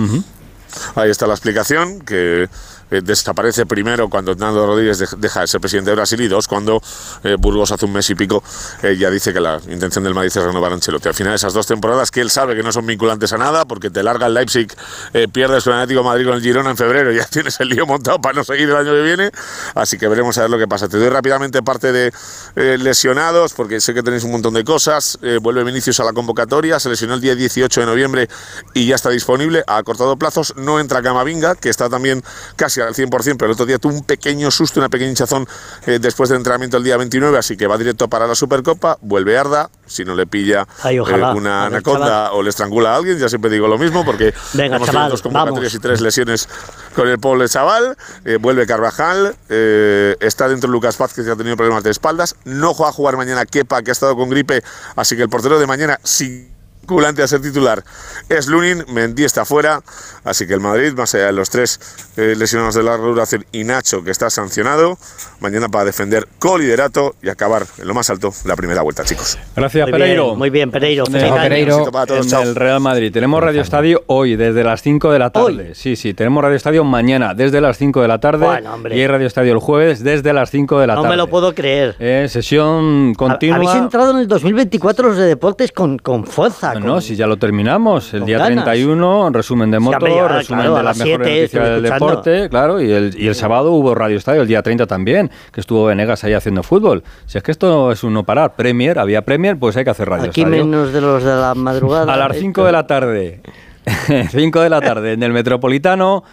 Ahí 0.95 1.09
está 1.09 1.27
la 1.27 1.33
explicación, 1.33 2.01
que 2.01 2.49
eh, 2.91 3.01
desaparece 3.03 3.65
primero 3.65 4.09
cuando 4.09 4.31
Hernando 4.31 4.65
Rodríguez 4.65 4.97
de- 4.99 5.07
deja 5.17 5.41
de 5.41 5.47
ser 5.47 5.61
presidente 5.61 5.91
de 5.91 5.95
Brasil 5.95 6.19
y 6.21 6.27
dos 6.27 6.47
cuando 6.47 6.81
eh, 7.23 7.35
Burgos 7.37 7.71
hace 7.71 7.85
un 7.85 7.93
mes 7.93 8.09
y 8.09 8.15
pico 8.15 8.43
eh, 8.81 8.97
ya 8.97 9.11
dice 9.11 9.31
que 9.31 9.39
la 9.39 9.59
intención 9.69 10.03
del 10.03 10.15
Madrid 10.15 10.31
es 10.35 10.43
renovar 10.43 10.71
a 10.71 10.75
Ancelotti. 10.75 11.07
Al 11.07 11.13
final 11.13 11.33
esas 11.35 11.53
dos 11.53 11.67
temporadas 11.67 12.09
que 12.09 12.21
él 12.21 12.31
sabe 12.31 12.55
que 12.55 12.63
no 12.63 12.71
son 12.71 12.85
vinculantes 12.87 13.31
a 13.33 13.37
nada 13.37 13.65
porque 13.65 13.89
te 13.91 14.01
larga 14.01 14.25
el 14.27 14.33
Leipzig, 14.33 14.67
eh, 15.13 15.27
pierdes 15.31 15.67
el 15.67 15.73
Atlético 15.73 16.03
Madrid 16.03 16.25
con 16.25 16.33
el 16.35 16.41
Girona 16.41 16.71
en 16.71 16.77
febrero 16.77 17.11
ya 17.19 17.25
tienes 17.25 17.59
el 17.59 17.69
lío 17.69 17.85
montado 17.85 18.19
para 18.21 18.33
no 18.35 18.43
seguir 18.43 18.69
el 18.69 18.75
año 18.75 18.91
que 18.91 19.01
viene. 19.03 19.31
Así 19.75 19.97
que 19.97 20.07
veremos 20.07 20.37
a 20.37 20.41
ver 20.41 20.49
lo 20.49 20.57
que 20.57 20.67
pasa. 20.67 20.87
Te 20.87 20.97
doy 20.97 21.09
rápidamente 21.09 21.61
parte 21.61 21.91
de 21.91 22.11
eh, 22.55 22.77
lesionados 22.79 23.53
porque 23.53 23.79
sé 23.81 23.93
que 23.93 24.03
tenéis 24.03 24.23
un 24.23 24.31
montón 24.31 24.53
de 24.53 24.63
cosas. 24.63 25.17
Eh, 25.21 25.39
vuelve 25.41 25.63
Vinicius 25.63 25.99
a 25.99 26.03
la 26.03 26.13
convocatoria, 26.13 26.79
se 26.79 26.89
lesionó 26.89 27.13
el 27.13 27.21
día 27.21 27.35
18 27.35 27.79
de 27.81 27.85
noviembre 27.85 28.29
y 28.73 28.87
ya 28.87 28.95
está 28.95 29.09
disponible. 29.09 29.63
Ha 29.67 29.81
cortado 29.83 30.17
plazos, 30.17 30.53
no 30.57 30.79
entra 30.79 31.01
Camavinga, 31.01 31.55
que 31.55 31.69
está 31.69 31.89
también 31.89 32.23
casi 32.55 32.81
al 32.81 32.93
100%, 32.93 33.09
pero 33.37 33.45
el 33.47 33.51
otro 33.51 33.65
día 33.65 33.77
tuvo 33.79 33.93
un 33.93 34.03
pequeño 34.03 34.51
susto, 34.51 34.79
una 34.79 34.89
pequeña 34.89 35.09
hinchazón 35.09 35.47
eh, 35.85 35.99
después 35.99 36.29
del 36.29 36.37
entrenamiento 36.37 36.77
el 36.77 36.83
día 36.83 36.97
29, 36.97 37.37
así 37.37 37.57
que 37.57 37.67
va 37.67 37.77
directo 37.77 38.07
para 38.07 38.27
la 38.27 38.35
Supercopa. 38.35 38.97
Vuelve 39.01 39.37
Arda, 39.37 39.69
si 39.85 40.05
no 40.05 40.15
le 40.15 40.27
pilla 40.27 40.67
Ay, 40.83 40.99
ojalá. 40.99 41.33
una 41.33 41.65
anaconda 41.65 42.31
o 42.33 42.41
le 42.41 42.49
estrangula 42.49 42.93
a 42.93 42.95
alguien, 42.97 43.17
ya 43.17 43.29
siempre 43.29 43.49
digo 43.51 43.67
lo 43.67 43.77
mismo, 43.77 44.05
porque 44.05 44.33
Venga, 44.53 44.75
hemos 44.77 44.87
chaval, 44.87 45.01
tenido 45.03 45.09
dos 45.11 45.21
convocatorias 45.21 45.73
vamos. 45.73 45.75
y 45.75 45.79
tres 45.79 46.01
lesiones 46.01 46.49
con 46.95 47.07
el 47.07 47.19
pobre 47.19 47.47
chaval. 47.47 47.97
Vuelve 48.39 48.65
Carvajal, 48.65 49.35
eh, 49.59 50.17
está 50.19 50.47
dentro 50.47 50.69
Lucas 50.69 50.97
Vázquez, 50.97 51.25
que 51.25 51.31
ha 51.31 51.35
tenido 51.35 51.57
problemas 51.57 51.83
de 51.83 51.91
espaldas. 51.91 52.35
No 52.45 52.73
va 52.75 52.89
a 52.89 52.91
jugar 52.91 53.17
mañana 53.17 53.45
Kepa, 53.45 53.81
que 53.81 53.91
ha 53.91 53.93
estado 53.93 54.15
con 54.15 54.29
gripe, 54.29 54.63
así 54.95 55.15
que 55.15 55.23
el 55.23 55.29
portero 55.29 55.59
de 55.59 55.67
mañana 55.67 55.99
sí 56.03 56.49
vinculante 56.89 57.21
a 57.21 57.27
ser 57.27 57.41
titular 57.41 57.83
es 58.29 58.47
Lunin, 58.47 58.83
Mendy 58.91 59.23
está 59.23 59.45
fuera, 59.45 59.81
así 60.23 60.47
que 60.47 60.53
el 60.55 60.59
Madrid, 60.59 60.93
más 60.93 61.13
allá 61.13 61.27
de 61.27 61.33
los 61.33 61.49
tres 61.51 61.79
eh, 62.17 62.33
lesionados 62.35 62.73
de 62.75 62.81
larga 62.83 63.05
duración 63.05 63.45
y 63.51 63.63
Nacho, 63.63 64.03
que 64.03 64.09
está 64.11 64.29
sancionado, 64.31 64.97
mañana 65.39 65.69
para 65.69 65.85
defender 65.85 66.27
coliderato 66.39 67.15
y 67.21 67.29
acabar 67.29 67.65
en 67.77 67.87
lo 67.87 67.93
más 67.93 68.09
alto 68.09 68.33
la 68.45 68.55
primera 68.55 68.81
vuelta, 68.81 69.03
chicos. 69.03 69.37
Gracias, 69.55 69.85
Muy 69.87 69.91
Pereiro. 69.99 70.25
bien, 70.25 70.37
muy 70.39 70.49
bien, 70.49 70.71
Pereiro. 70.71 71.05
Feliz. 71.05 71.31
Pereiro. 71.31 71.91
Para 71.91 72.05
todos, 72.07 72.25
en 72.25 72.31
chao. 72.31 72.41
el 72.41 72.55
Real 72.55 72.79
Madrid. 72.79 73.11
Tenemos 73.13 73.41
Radio 73.41 73.61
Estadio 73.61 74.03
hoy, 74.07 74.35
desde 74.35 74.63
las 74.63 74.81
5 74.81 75.11
de 75.11 75.19
la 75.19 75.29
tarde. 75.29 75.67
Hoy. 75.69 75.75
Sí, 75.75 75.95
sí, 75.95 76.13
tenemos 76.15 76.43
Radio 76.43 76.55
Estadio 76.57 76.83
mañana, 76.83 77.33
desde 77.35 77.61
las 77.61 77.77
5 77.77 78.01
de 78.01 78.07
la 78.07 78.19
tarde. 78.19 78.45
Bueno, 78.45 78.73
hombre. 78.73 78.95
y 78.97 79.01
hay 79.01 79.07
Radio 79.07 79.27
Estadio 79.27 79.53
el 79.53 79.59
jueves, 79.59 80.03
desde 80.03 80.33
las 80.33 80.49
5 80.49 80.79
de 80.79 80.87
la 80.87 80.95
No 80.95 81.01
tarde. 81.03 81.13
me 81.13 81.17
lo 81.17 81.27
puedo 81.27 81.53
creer. 81.53 81.95
Eh, 81.99 82.27
sesión 82.29 83.13
continua. 83.15 83.57
Habéis 83.57 83.75
entrado 83.75 84.11
en 84.11 84.17
el 84.17 84.27
2024 84.27 85.09
los 85.09 85.17
de 85.17 85.25
deportes 85.25 85.71
con, 85.71 85.97
con 85.99 86.25
fuerza. 86.25 86.78
No, 86.85 87.01
si 87.01 87.15
ya 87.15 87.27
lo 87.27 87.37
terminamos. 87.37 88.13
El 88.13 88.25
día 88.25 88.37
ganas. 88.39 88.63
31, 88.65 89.29
resumen 89.31 89.71
de 89.71 89.79
moto, 89.79 90.07
ya, 90.07 90.27
resumen 90.27 90.61
claro, 90.61 90.77
de 90.77 90.83
las 90.83 90.97
mejores 90.97 91.27
7 91.27 91.39
noticias 91.41 91.63
del 91.63 91.85
escuchando. 91.85 92.05
deporte, 92.07 92.49
claro. 92.49 92.81
Y 92.81 92.91
el, 92.91 93.15
y 93.17 93.27
el 93.27 93.35
sábado 93.35 93.71
hubo 93.71 93.95
Radio 93.95 94.17
Estadio, 94.17 94.41
el 94.41 94.47
día 94.47 94.61
30 94.61 94.87
también, 94.87 95.29
que 95.51 95.59
estuvo 95.61 95.85
Venegas 95.85 96.23
ahí 96.23 96.33
haciendo 96.33 96.63
fútbol. 96.63 97.03
Si 97.25 97.37
es 97.37 97.43
que 97.43 97.51
esto 97.51 97.91
es 97.91 98.03
un 98.03 98.13
no 98.13 98.23
parar. 98.23 98.55
Premier, 98.55 98.99
había 98.99 99.21
Premier, 99.23 99.57
pues 99.57 99.77
hay 99.77 99.83
que 99.83 99.89
hacer 99.91 100.09
Radio 100.09 100.29
Aquí 100.29 100.41
Estadio. 100.41 100.65
menos 100.65 100.93
de 100.93 101.01
los 101.01 101.23
de 101.23 101.35
la 101.35 101.53
madrugada. 101.55 102.13
A 102.13 102.17
las 102.17 102.37
5 102.37 102.63
de 102.65 102.71
la 102.71 102.87
tarde. 102.87 103.41
5 104.31 104.61
de 104.61 104.69
la 104.69 104.81
tarde 104.81 105.13
en 105.13 105.23
el 105.23 105.31
Metropolitano, 105.33 106.23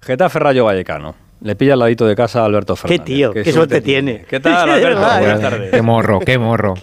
Getafe 0.00 0.38
Rayo 0.38 0.64
Vallecano. 0.64 1.14
Le 1.40 1.56
pilla 1.56 1.72
al 1.72 1.80
ladito 1.80 2.06
de 2.06 2.14
casa 2.14 2.42
a 2.42 2.44
Alberto 2.44 2.76
Fernández. 2.76 3.04
tío, 3.04 3.32
qué 3.32 3.50
suerte 3.52 3.80
tiene. 3.80 4.24
¿Qué 4.28 4.38
tal, 4.38 4.70
Alberto? 4.70 5.00
Buenas 5.18 5.40
tardes. 5.40 5.70
Qué 5.72 5.82
morro, 5.82 6.20
qué 6.20 6.38
morro. 6.38 6.74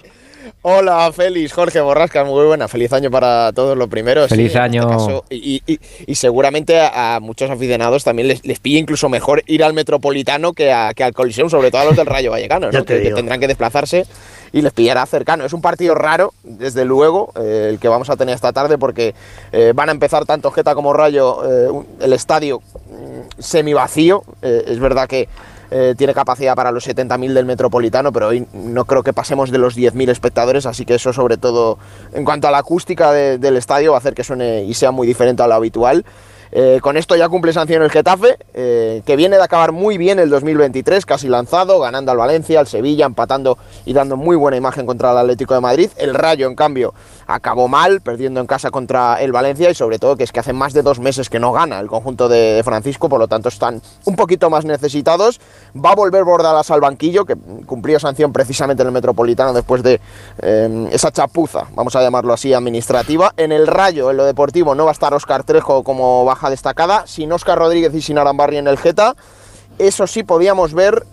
Hola, 0.61 1.09
Félix, 1.13 1.53
Jorge 1.53 1.79
Borrasca, 1.79 2.25
muy 2.25 2.45
buena. 2.45 2.67
Feliz 2.67 2.91
año 2.91 3.09
para 3.09 3.53
todos 3.53 3.77
los 3.77 3.87
primeros. 3.87 4.27
Feliz 4.27 4.47
este 4.47 4.59
año. 4.59 4.89
caso. 4.89 5.23
y, 5.29 5.61
y- 5.65 5.79
y 6.05 6.15
seguramente 6.15 6.77
a, 6.81 7.15
a 7.15 7.19
muchos 7.21 7.49
aficionados 7.49 8.03
también 8.03 8.27
les, 8.27 8.45
les 8.45 8.59
pilla 8.59 8.77
incluso 8.77 9.07
mejor 9.07 9.41
ir 9.47 9.63
al 9.63 9.71
Metropolitano 9.73 10.51
que, 10.51 10.73
a- 10.73 10.93
que 10.93 11.05
al 11.05 11.13
Coliseum, 11.13 11.49
sobre 11.49 11.71
todo 11.71 11.81
a 11.81 11.85
los 11.85 11.95
del 11.95 12.07
Rayo 12.07 12.31
Vallecano, 12.31 12.71
¿no? 12.73 12.83
te 12.83 12.97
que, 12.97 13.03
que 13.09 13.13
tendrán 13.15 13.39
que 13.39 13.47
desplazarse 13.47 14.05
y 14.51 14.61
les 14.61 14.73
pillará 14.73 15.05
cercano. 15.05 15.45
Es 15.45 15.53
un 15.53 15.61
partido 15.61 15.95
raro, 15.95 16.33
desde 16.43 16.83
luego, 16.83 17.31
eh, 17.39 17.67
el 17.69 17.79
que 17.79 17.87
vamos 17.87 18.09
a 18.09 18.17
tener 18.17 18.35
esta 18.35 18.51
tarde, 18.51 18.77
porque 18.77 19.15
eh, 19.53 19.71
van 19.73 19.87
a 19.87 19.93
empezar 19.93 20.25
tanto 20.25 20.51
Geta 20.51 20.75
como 20.75 20.91
Rayo 20.91 21.39
eh, 21.49 21.69
un- 21.69 21.87
el 22.01 22.11
estadio 22.11 22.61
semi 23.37 23.71
vacío. 23.73 24.23
es 24.41 24.77
verdad 24.79 25.07
que 25.07 25.29
eh, 25.71 25.93
tiene 25.97 26.13
capacidad 26.13 26.55
para 26.55 26.71
los 26.71 26.87
70.000 26.87 27.33
del 27.33 27.45
Metropolitano, 27.45 28.11
pero 28.11 28.27
hoy 28.27 28.47
no 28.53 28.85
creo 28.85 29.03
que 29.03 29.13
pasemos 29.13 29.51
de 29.51 29.57
los 29.57 29.75
10.000 29.75 30.09
espectadores, 30.09 30.65
así 30.65 30.85
que 30.85 30.95
eso 30.95 31.13
sobre 31.13 31.37
todo 31.37 31.77
en 32.13 32.25
cuanto 32.25 32.47
a 32.47 32.51
la 32.51 32.59
acústica 32.59 33.11
de- 33.11 33.37
del 33.37 33.57
estadio 33.57 33.91
va 33.91 33.97
a 33.97 33.99
hacer 33.99 34.13
que 34.13 34.23
suene 34.23 34.63
y 34.63 34.73
sea 34.73 34.91
muy 34.91 35.05
diferente 35.07 35.43
a 35.43 35.47
lo 35.47 35.55
habitual. 35.55 36.05
Eh, 36.51 36.79
con 36.81 36.97
esto 36.97 37.15
ya 37.15 37.29
cumple 37.29 37.53
sanción 37.53 37.83
el 37.83 37.91
Getafe, 37.91 38.37
eh, 38.55 39.03
que 39.05 39.15
viene 39.15 39.37
de 39.37 39.43
acabar 39.43 39.71
muy 39.71 39.99
bien 39.99 40.17
el 40.17 40.31
2023, 40.31 41.05
casi 41.05 41.27
lanzado, 41.27 41.79
ganando 41.79 42.11
al 42.11 42.17
Valencia, 42.17 42.59
al 42.59 42.65
Sevilla, 42.65 43.05
empatando 43.05 43.59
y 43.85 43.93
dando 43.93 44.17
muy 44.17 44.35
buena 44.35 44.57
imagen 44.57 44.87
contra 44.87 45.11
el 45.11 45.17
Atlético 45.19 45.53
de 45.53 45.61
Madrid. 45.61 45.91
El 45.97 46.15
Rayo, 46.15 46.47
en 46.47 46.55
cambio, 46.55 46.95
acabó 47.29 47.67
mal, 47.67 48.01
perdiendo 48.01 48.39
en 48.39 48.47
casa 48.47 48.71
contra 48.71 49.21
el 49.21 49.31
Valencia 49.31 49.69
y 49.69 49.75
sobre 49.75 49.99
todo 49.99 50.17
que 50.17 50.23
es 50.23 50.31
que 50.31 50.39
hace 50.39 50.51
más 50.51 50.73
de 50.73 50.81
dos 50.81 50.99
meses 50.99 51.29
que 51.29 51.39
no 51.39 51.51
gana 51.51 51.79
el 51.79 51.87
conjunto 51.87 52.27
de, 52.27 52.61
Francisco, 52.65 53.07
por 53.07 53.19
lo 53.19 53.27
tanto 53.27 53.49
están 53.49 53.81
un 54.05 54.15
poquito 54.15 54.49
más 54.49 54.65
necesitados. 54.65 55.39
Va 55.75 55.91
a 55.91 55.95
volver 55.95 56.23
Bordalas 56.23 56.71
al 56.71 56.81
banquillo, 56.81 57.25
que 57.25 57.35
cumplía 57.65 57.99
sanción 57.99 58.33
precisamente 58.33 58.81
en 58.81 58.87
el 58.87 58.93
Metropolitano 58.93 59.53
después 59.53 59.83
de 59.83 60.01
eh, 60.41 60.89
esa 60.91 61.11
chapuza, 61.11 61.67
vamos 61.75 61.95
a 61.95 62.01
llamarlo 62.01 62.33
así, 62.33 62.51
administrativa. 62.53 63.31
En 63.37 63.51
el 63.51 63.67
Rayo, 63.67 64.09
en 64.09 64.17
lo 64.17 64.25
deportivo, 64.25 64.73
no 64.73 64.85
va 64.85 64.91
a 64.91 64.93
estar 64.93 65.13
Óscar 65.13 65.43
Trejo 65.43 65.83
como 65.83 66.25
baja 66.25 66.49
destacada, 66.49 67.05
sin 67.05 67.31
Óscar 67.31 67.59
Rodríguez 67.59 67.93
y 67.93 68.01
sin 68.01 68.17
Arambarri 68.17 68.57
en 68.57 68.67
el 68.67 68.77
Geta. 68.77 69.15
Eso 69.77 70.07
sí 70.07 70.23
podíamos 70.23 70.73
ver 70.73 71.05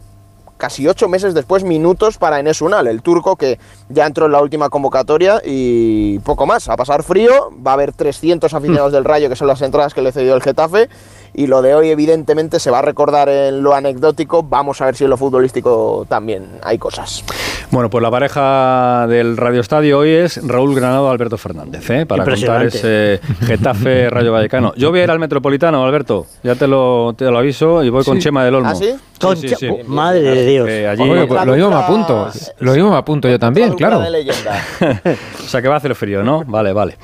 casi 0.57 0.87
ocho 0.89 1.09
meses 1.09 1.35
después 1.35 1.65
minutos 1.65 2.19
para 2.19 2.41
Enes 2.41 2.61
Unal, 2.61 2.87
el 2.87 3.03
turco 3.03 3.37
que 3.37 3.59
ya 3.89 4.07
entró 4.07 4.27
en 4.27 4.33
la 4.33 4.41
última 4.41 4.69
convocatoria 4.69 5.41
y 5.45 6.19
poco 6.21 6.47
más. 6.47 6.69
A 6.69 6.77
pasar 6.77 7.03
frío, 7.03 7.51
va 7.67 7.73
a 7.73 7.75
haber 7.75 7.93
300 7.93 8.53
aficionados 8.53 8.93
del 8.93 9.05
Rayo, 9.05 9.29
que 9.29 9.37
son 9.37 9.49
las 9.49 9.63
entradas 9.63 9.95
que 9.95 10.03
le 10.03 10.13
cedió 10.13 10.35
el 10.35 10.43
Getafe. 10.43 10.89
Y 11.35 11.47
lo 11.47 11.61
de 11.63 11.75
hoy, 11.75 11.91
evidentemente, 11.91 12.59
se 12.59 12.71
va 12.71 12.79
a 12.79 12.83
recordar 12.83 13.29
en 13.29 13.63
lo 13.63 13.75
anecdótico. 13.75 14.43
Vamos 14.43 14.81
a 14.81 14.87
ver 14.87 14.97
si 14.97 15.05
en 15.05 15.11
lo 15.11 15.17
futbolístico 15.17 16.07
también 16.09 16.59
hay 16.63 16.79
cosas. 16.79 17.25
Bueno, 17.71 17.91
pues 17.91 18.01
la 18.01 18.11
pareja 18.11 19.07
del 19.09 19.37
Radio 19.37 19.61
Estadio 19.61 19.99
hoy 19.99 20.11
es 20.11 20.41
Raúl 20.47 20.75
Granado 20.75 21.11
Alberto 21.11 21.37
Fernández, 21.37 21.91
¿eh? 21.91 22.07
para 22.07 22.25
contar 22.25 22.65
ese 22.65 23.21
Getafe 23.45 24.09
Rayo 24.11 24.33
Vallecano. 24.33 24.73
Yo 24.77 24.91
voy 24.91 25.01
a 25.01 25.05
ir 25.05 25.11
al 25.11 25.19
Metropolitano, 25.19 25.85
Alberto, 25.85 26.27
ya 26.45 26.55
te 26.55 26.69
lo, 26.69 27.15
te 27.15 27.25
lo 27.25 27.39
aviso, 27.39 27.83
y 27.83 27.91
voy 27.91 28.05
con 28.05 28.19
Chema 28.21 28.45
del 28.45 28.55
Olmo. 28.55 28.71
¿Ah, 28.71 28.75
sí? 28.77 28.95
Con 29.21 29.37
sí, 29.37 29.49
sí. 29.49 29.69
oh, 29.69 29.79
Madre 29.87 30.23
de 30.23 30.47
Dios. 30.47 30.69
Allí, 30.69 31.11
Oye, 31.11 31.27
pues 31.27 31.45
lo 31.45 31.53
mismo 31.55 31.71
me 31.71 31.77
apunto. 31.77 32.31
Lo 32.61 32.73
mismo 32.73 32.91
me 32.91 32.97
apunto 32.97 33.29
yo 33.29 33.39
también, 33.39 33.75
claro. 33.75 33.99
o 34.01 35.49
sea 35.49 35.61
que 35.61 35.69
va 35.69 35.75
a 35.75 35.79
hacer 35.79 35.95
frío, 35.95 36.23
¿no? 36.23 36.45
Vale, 36.47 36.73
vale. 36.73 36.97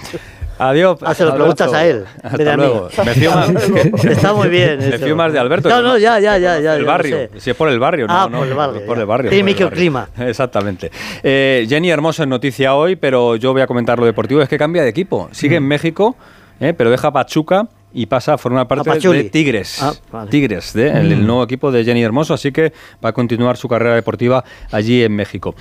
Adiós. 0.68 0.98
Ah, 1.02 1.14
se 1.14 1.24
lo 1.24 1.32
Alberto. 1.32 1.54
preguntas 1.56 1.72
a 1.72 1.86
él, 1.86 2.04
Hasta 2.22 2.52
a 2.52 2.56
luego. 2.56 2.88
Me 3.04 3.14
fío 3.14 3.30
más, 3.32 3.50
Está 4.04 4.32
muy 4.32 4.48
bien. 4.48 4.78
me 4.78 4.98
fío 4.98 5.16
más 5.16 5.32
de 5.32 5.38
Alberto. 5.38 5.68
No, 5.68 5.82
no, 5.82 5.98
ya, 5.98 6.18
ya, 6.20 6.38
ya. 6.38 6.60
ya 6.60 6.76
el 6.76 6.84
barrio, 6.84 7.16
sé. 7.16 7.30
si 7.40 7.50
es 7.50 7.56
por 7.56 7.68
el 7.68 7.78
barrio, 7.78 8.06
Ah, 8.08 8.28
no, 8.30 8.38
por 8.38 8.46
el 8.48 8.54
barrio, 8.54 8.86
por 8.86 8.98
el 8.98 9.06
barrio. 9.06 9.30
Tiene 9.30 9.44
microclima. 9.44 10.08
Exactamente. 10.18 10.90
Eh, 11.22 11.66
Jenny 11.68 11.90
Hermoso 11.90 12.22
en 12.22 12.28
noticia 12.28 12.74
hoy, 12.74 12.96
pero 12.96 13.36
yo 13.36 13.52
voy 13.52 13.62
a 13.62 13.66
comentar 13.66 13.98
lo 13.98 14.06
deportivo, 14.06 14.40
es 14.42 14.48
que 14.48 14.58
cambia 14.58 14.82
de 14.82 14.88
equipo. 14.88 15.28
Sigue 15.32 15.58
Mm. 15.58 15.62
en 15.62 15.68
México, 15.68 16.16
eh, 16.60 16.74
pero 16.76 16.90
deja 16.90 17.10
Pachuca 17.12 17.66
y 17.92 18.06
pasa 18.06 18.34
a 18.34 18.38
formar 18.38 18.66
parte 18.68 18.88
de 19.08 19.24
Tigres. 19.24 19.82
Ah, 19.82 19.92
vale. 20.10 20.30
Tigres, 20.30 20.72
de, 20.72 20.88
el, 20.90 21.08
Mm. 21.08 21.12
el 21.12 21.26
nuevo 21.26 21.42
equipo 21.44 21.70
de 21.72 21.84
Jenny 21.84 22.02
Hermoso, 22.02 22.34
así 22.34 22.52
que 22.52 22.72
va 23.04 23.10
a 23.10 23.12
continuar 23.12 23.56
su 23.56 23.68
carrera 23.68 23.94
deportiva 23.94 24.42
allí 24.70 25.02
en 25.02 25.14
México. 25.14 25.54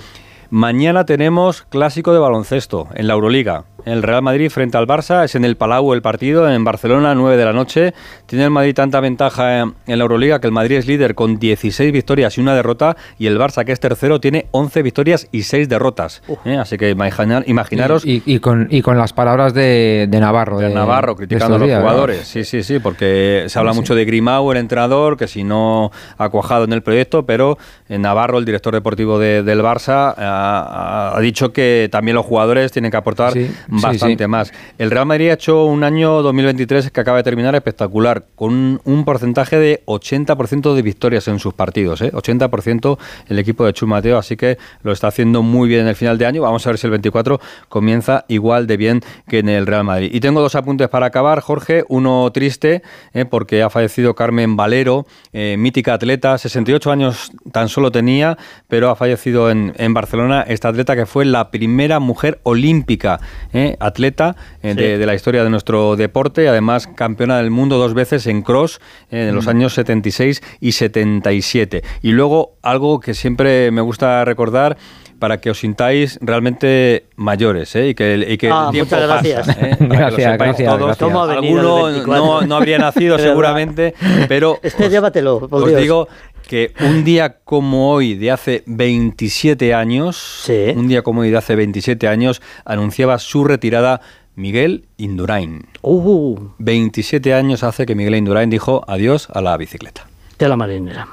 Mañana 0.56 1.06
tenemos 1.06 1.62
clásico 1.62 2.12
de 2.12 2.18
baloncesto 2.18 2.86
en 2.94 3.06
la 3.06 3.14
Euroliga. 3.14 3.64
El 3.86 4.02
Real 4.02 4.22
Madrid 4.22 4.48
frente 4.50 4.76
al 4.76 4.86
Barça 4.86 5.24
es 5.24 5.34
en 5.34 5.44
el 5.46 5.56
Palau 5.56 5.92
el 5.94 6.02
partido, 6.02 6.48
en 6.48 6.62
Barcelona, 6.62 7.14
9 7.16 7.36
de 7.38 7.44
la 7.46 7.52
noche. 7.54 7.94
Tiene 8.26 8.44
el 8.44 8.50
Madrid 8.50 8.74
tanta 8.74 9.00
ventaja 9.00 9.60
en, 9.60 9.74
la 9.86 9.94
Euroliga 10.02 10.40
que 10.40 10.46
el 10.46 10.52
Madrid 10.52 10.76
es 10.76 10.86
líder 10.86 11.14
con 11.16 11.38
16 11.38 11.90
victorias 11.90 12.36
y 12.36 12.42
una 12.42 12.54
derrota 12.54 12.96
y 13.18 13.26
el 13.28 13.38
Barça, 13.40 13.64
que 13.64 13.72
es 13.72 13.80
tercero, 13.80 14.20
tiene 14.20 14.46
11 14.52 14.82
victorias 14.82 15.26
y 15.32 15.42
6 15.44 15.68
derrotas. 15.70 16.22
¿eh? 16.44 16.58
Así 16.58 16.76
que 16.76 16.90
imaginar- 16.90 17.42
imaginaros 17.48 18.04
Y, 18.04 18.22
y 18.26 18.38
con, 18.38 18.68
y 18.70 18.82
con 18.82 18.98
las 18.98 19.14
palabras 19.14 19.54
de, 19.54 20.06
de 20.08 20.20
Navarro. 20.20 20.58
de 20.58 20.68
de- 20.68 20.74
Navarro 20.74 21.14
de 21.14 21.16
criticando 21.26 21.54
a 21.54 21.56
estos 21.56 21.68
los 21.70 21.80
jugadores. 21.80 22.28
Sí, 22.28 22.44
sí, 22.44 22.62
sí, 22.62 22.78
porque 22.78 23.46
se 23.48 23.58
habla 23.58 23.72
Sí. 23.72 23.78
mucho 23.80 23.94
de 23.96 24.04
Grimau, 24.04 24.52
el 24.52 24.58
entrenador, 24.58 25.16
que 25.16 25.26
si 25.26 25.42
no 25.44 25.90
ha 26.18 26.28
cuajado 26.28 26.64
en 26.64 26.72
el 26.74 26.82
proyecto, 26.82 27.24
pero 27.26 27.56
eh, 27.88 27.98
Navarro, 27.98 28.38
el 28.38 28.44
director 28.44 28.74
deportivo 28.74 29.18
de- 29.18 29.42
del 29.42 29.60
Barça, 29.62 30.14
ha, 30.42 31.16
ha 31.16 31.20
dicho 31.20 31.52
que 31.52 31.88
también 31.90 32.14
los 32.14 32.26
jugadores 32.26 32.72
tienen 32.72 32.90
que 32.90 32.96
aportar 32.96 33.32
Sí, 33.32 33.50
bastante 33.68 34.24
sí. 34.24 34.28
más. 34.28 34.52
El 34.78 34.90
Real 34.90 35.06
Madrid 35.06 35.30
ha 35.30 35.34
hecho 35.34 35.64
un 35.64 35.84
año 35.84 36.22
2023 36.22 36.90
que 36.90 37.00
acaba 37.00 37.18
de 37.18 37.22
terminar 37.22 37.54
espectacular, 37.54 38.24
con 38.34 38.52
un, 38.52 38.80
un 38.84 39.04
porcentaje 39.04 39.58
de 39.58 39.82
80% 39.86 40.74
de 40.74 40.82
victorias 40.82 41.28
en 41.28 41.38
sus 41.38 41.54
partidos. 41.54 42.00
¿eh? 42.02 42.12
80% 42.12 42.98
el 43.28 43.38
equipo 43.38 43.64
de 43.64 43.72
Chus 43.72 43.88
Mateo, 43.88 44.18
así 44.18 44.36
que 44.36 44.58
lo 44.82 44.92
está 44.92 45.08
haciendo 45.08 45.42
muy 45.42 45.68
bien 45.68 45.82
en 45.82 45.88
el 45.88 45.96
final 45.96 46.18
de 46.18 46.26
año. 46.26 46.42
Vamos 46.42 46.66
a 46.66 46.70
ver 46.70 46.78
si 46.78 46.86
el 46.86 46.90
24 46.92 47.40
comienza 47.68 48.24
igual 48.28 48.66
de 48.66 48.76
bien 48.76 49.00
que 49.28 49.38
en 49.38 49.48
el 49.48 49.66
Real 49.66 49.84
Madrid. 49.84 50.10
Y 50.12 50.20
tengo 50.20 50.40
dos 50.40 50.54
apuntes 50.54 50.88
para 50.88 51.06
acabar, 51.06 51.40
Jorge. 51.40 51.84
Uno 51.88 52.30
triste, 52.32 52.82
¿eh? 53.14 53.24
porque 53.24 53.62
ha 53.62 53.70
fallecido 53.70 54.14
Carmen 54.14 54.56
Valero, 54.56 55.06
eh, 55.32 55.56
mítica 55.58 55.94
atleta, 55.94 56.38
68 56.38 56.90
años 56.90 57.30
tan 57.52 57.68
solo 57.68 57.90
tenía, 57.90 58.36
pero 58.68 58.90
ha 58.90 58.96
fallecido 58.96 59.50
en, 59.50 59.72
en 59.76 59.94
Barcelona. 59.94 60.31
Esta 60.40 60.68
atleta 60.70 60.96
que 60.96 61.04
fue 61.04 61.26
la 61.26 61.50
primera 61.50 62.00
mujer 62.00 62.40
olímpica, 62.44 63.20
¿eh? 63.52 63.76
atleta 63.78 64.34
eh, 64.62 64.74
de, 64.74 64.96
de 64.96 65.06
la 65.06 65.14
historia 65.14 65.44
de 65.44 65.50
nuestro 65.50 65.94
deporte, 65.96 66.48
además 66.48 66.86
campeona 66.86 67.36
del 67.36 67.50
mundo 67.50 67.76
dos 67.76 67.92
veces 67.92 68.26
en 68.26 68.40
cross 68.40 68.80
eh, 69.10 69.28
en 69.28 69.34
los 69.34 69.46
años 69.48 69.74
76 69.74 70.42
y 70.60 70.72
77. 70.72 71.82
Y 72.02 72.12
luego 72.12 72.54
algo 72.62 72.98
que 73.00 73.12
siempre 73.14 73.70
me 73.70 73.80
gusta 73.82 74.24
recordar 74.24 74.76
para 75.18 75.40
que 75.40 75.50
os 75.50 75.58
sintáis 75.60 76.18
realmente 76.20 77.04
mayores 77.14 77.76
¿eh? 77.76 77.90
y 77.90 77.94
que, 77.94 78.26
y 78.28 78.36
que 78.38 78.50
Ah, 78.50 78.64
el 78.66 78.72
tiempo 78.72 78.96
muchas 78.96 79.08
pasa, 79.08 79.28
gracias. 79.28 79.48
¿eh? 79.56 79.76
Para 79.76 79.76
que 79.78 79.84
lo 79.84 79.88
Gracias, 79.96 80.32
sepáis 80.32 80.38
gracias, 80.38 80.68
todos. 80.68 80.86
gracias. 80.86 80.98
¿Cómo 81.08 81.22
ha 81.22 81.26
venido 81.26 81.60
el 81.60 81.66
Alguno 81.68 81.84
24? 81.84 82.24
no, 82.26 82.40
no 82.48 82.56
habría 82.56 82.78
nacido 82.78 83.18
seguramente, 83.20 83.94
pero 84.26 84.58
Este, 84.64 84.86
os- 84.86 84.90
llévatelo, 84.90 85.46
por 85.48 85.62
os 85.62 85.68
Dios. 85.68 85.80
digo 85.80 86.08
que 86.42 86.72
un 86.80 87.04
día 87.04 87.38
como 87.44 87.90
hoy 87.92 88.14
de 88.14 88.30
hace 88.30 88.62
27 88.66 89.74
años, 89.74 90.16
Sí. 90.44 90.72
un 90.76 90.88
día 90.88 91.02
como 91.02 91.22
hoy 91.22 91.30
de 91.30 91.36
hace 91.38 91.54
27 91.56 92.08
años, 92.08 92.42
anunciaba 92.64 93.18
su 93.18 93.44
retirada 93.44 94.00
Miguel 94.34 94.84
Indurain. 94.96 95.66
Uh, 95.82 96.38
27 96.58 97.34
años 97.34 97.62
hace 97.62 97.84
que 97.86 97.94
Miguel 97.94 98.14
Indurain 98.16 98.48
dijo 98.50 98.84
adiós 98.88 99.28
a 99.32 99.40
la 99.40 99.56
bicicleta. 99.56 100.06
de 100.38 100.48
la 100.48 100.56
marinera. 100.56 101.06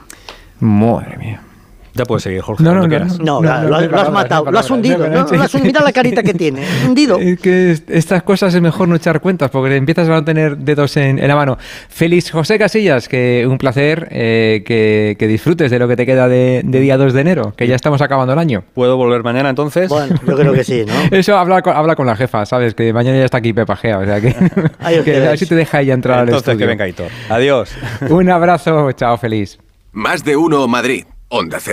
Madre 0.59 1.17
mía. 1.17 1.41
Ya 1.95 2.05
puedes 2.05 2.23
seguir, 2.23 2.41
Jorge, 2.41 2.63
No, 2.63 2.73
no, 2.73 2.81
no, 2.83 2.87
quieras. 2.87 3.19
No, 3.19 3.41
No, 3.41 3.63
lo, 3.63 3.75
has 3.99 4.11
matado, 4.11 4.51
lo 4.51 4.59
has 4.59 4.69
hundido. 4.69 4.99
no 4.99 5.03
hay 5.05 5.09
¿no? 5.11 5.25
palabras. 5.25 5.53
Lo 5.53 5.59
has- 5.59 5.63
mira 5.65 5.81
la 5.81 5.91
carita 5.91 6.23
que 6.23 6.33
tiene, 6.33 6.63
hundido. 6.87 7.17
Es 7.19 7.39
que 7.39 7.71
est- 7.71 7.89
estas 7.89 8.23
cosas 8.23 8.53
es 8.53 8.61
mejor 8.61 8.87
no 8.87 8.95
echar 8.95 9.19
cuentas 9.21 9.49
porque 9.49 9.75
empiezas 9.75 10.07
a 10.07 10.11
no 10.11 10.23
tener 10.23 10.57
dedos 10.57 10.95
en, 10.97 11.19
en 11.19 11.27
la 11.27 11.35
mano. 11.35 11.57
Feliz 11.89 12.31
José 12.31 12.57
Casillas, 12.59 13.07
que 13.09 13.45
un 13.49 13.57
placer 13.57 14.07
eh, 14.11 14.63
que, 14.65 15.15
que 15.19 15.27
disfrutes 15.27 15.71
de 15.71 15.79
lo 15.79 15.87
que 15.87 15.95
te 15.95 16.05
queda 16.05 16.27
de, 16.27 16.61
de 16.63 16.79
día 16.79 16.97
2 16.97 17.13
de 17.13 17.21
enero, 17.21 17.53
que 17.55 17.67
ya 17.67 17.75
estamos 17.75 18.01
acabando 18.01 18.33
el 18.33 18.39
año. 18.39 18.63
¿Puedo 18.73 18.95
volver 18.97 19.23
mañana 19.23 19.49
entonces? 19.49 19.89
Bueno, 19.89 20.15
yo 20.27 20.35
creo 20.37 20.53
que 20.53 20.63
sí, 20.63 20.83
¿no? 20.87 20.93
Eso 21.17 21.37
habla 21.37 21.61
con, 21.61 21.75
habla 21.75 21.95
con 21.95 22.05
la 22.05 22.15
jefa, 22.15 22.45
¿sabes? 22.45 22.73
Que 22.75 22.93
mañana 22.93 23.17
ya 23.17 23.25
está 23.25 23.37
aquí 23.39 23.51
Pepa 23.53 23.75
Gea, 23.75 23.97
o 23.99 24.05
sea 24.05 24.21
que, 24.21 24.29
Ahí 24.79 24.97
os 24.99 25.05
que 25.05 25.17
a 25.17 25.19
ver 25.31 25.37
si 25.39 25.45
te 25.47 25.55
deja 25.55 25.81
ella 25.81 25.93
entrar 25.93 26.19
al 26.19 26.25
entonces 26.25 26.45
que 26.45 26.51
estudio. 26.51 26.67
venga 26.67 26.87
Hitor. 26.87 27.07
Adiós. 27.29 27.71
Un 28.09 28.29
abrazo, 28.29 28.91
chao, 28.93 29.17
feliz. 29.17 29.57
Más 29.91 30.23
de 30.23 30.37
uno 30.37 30.67
Madrid. 30.67 31.05
Onda 31.31 31.57
Cero. 31.59 31.67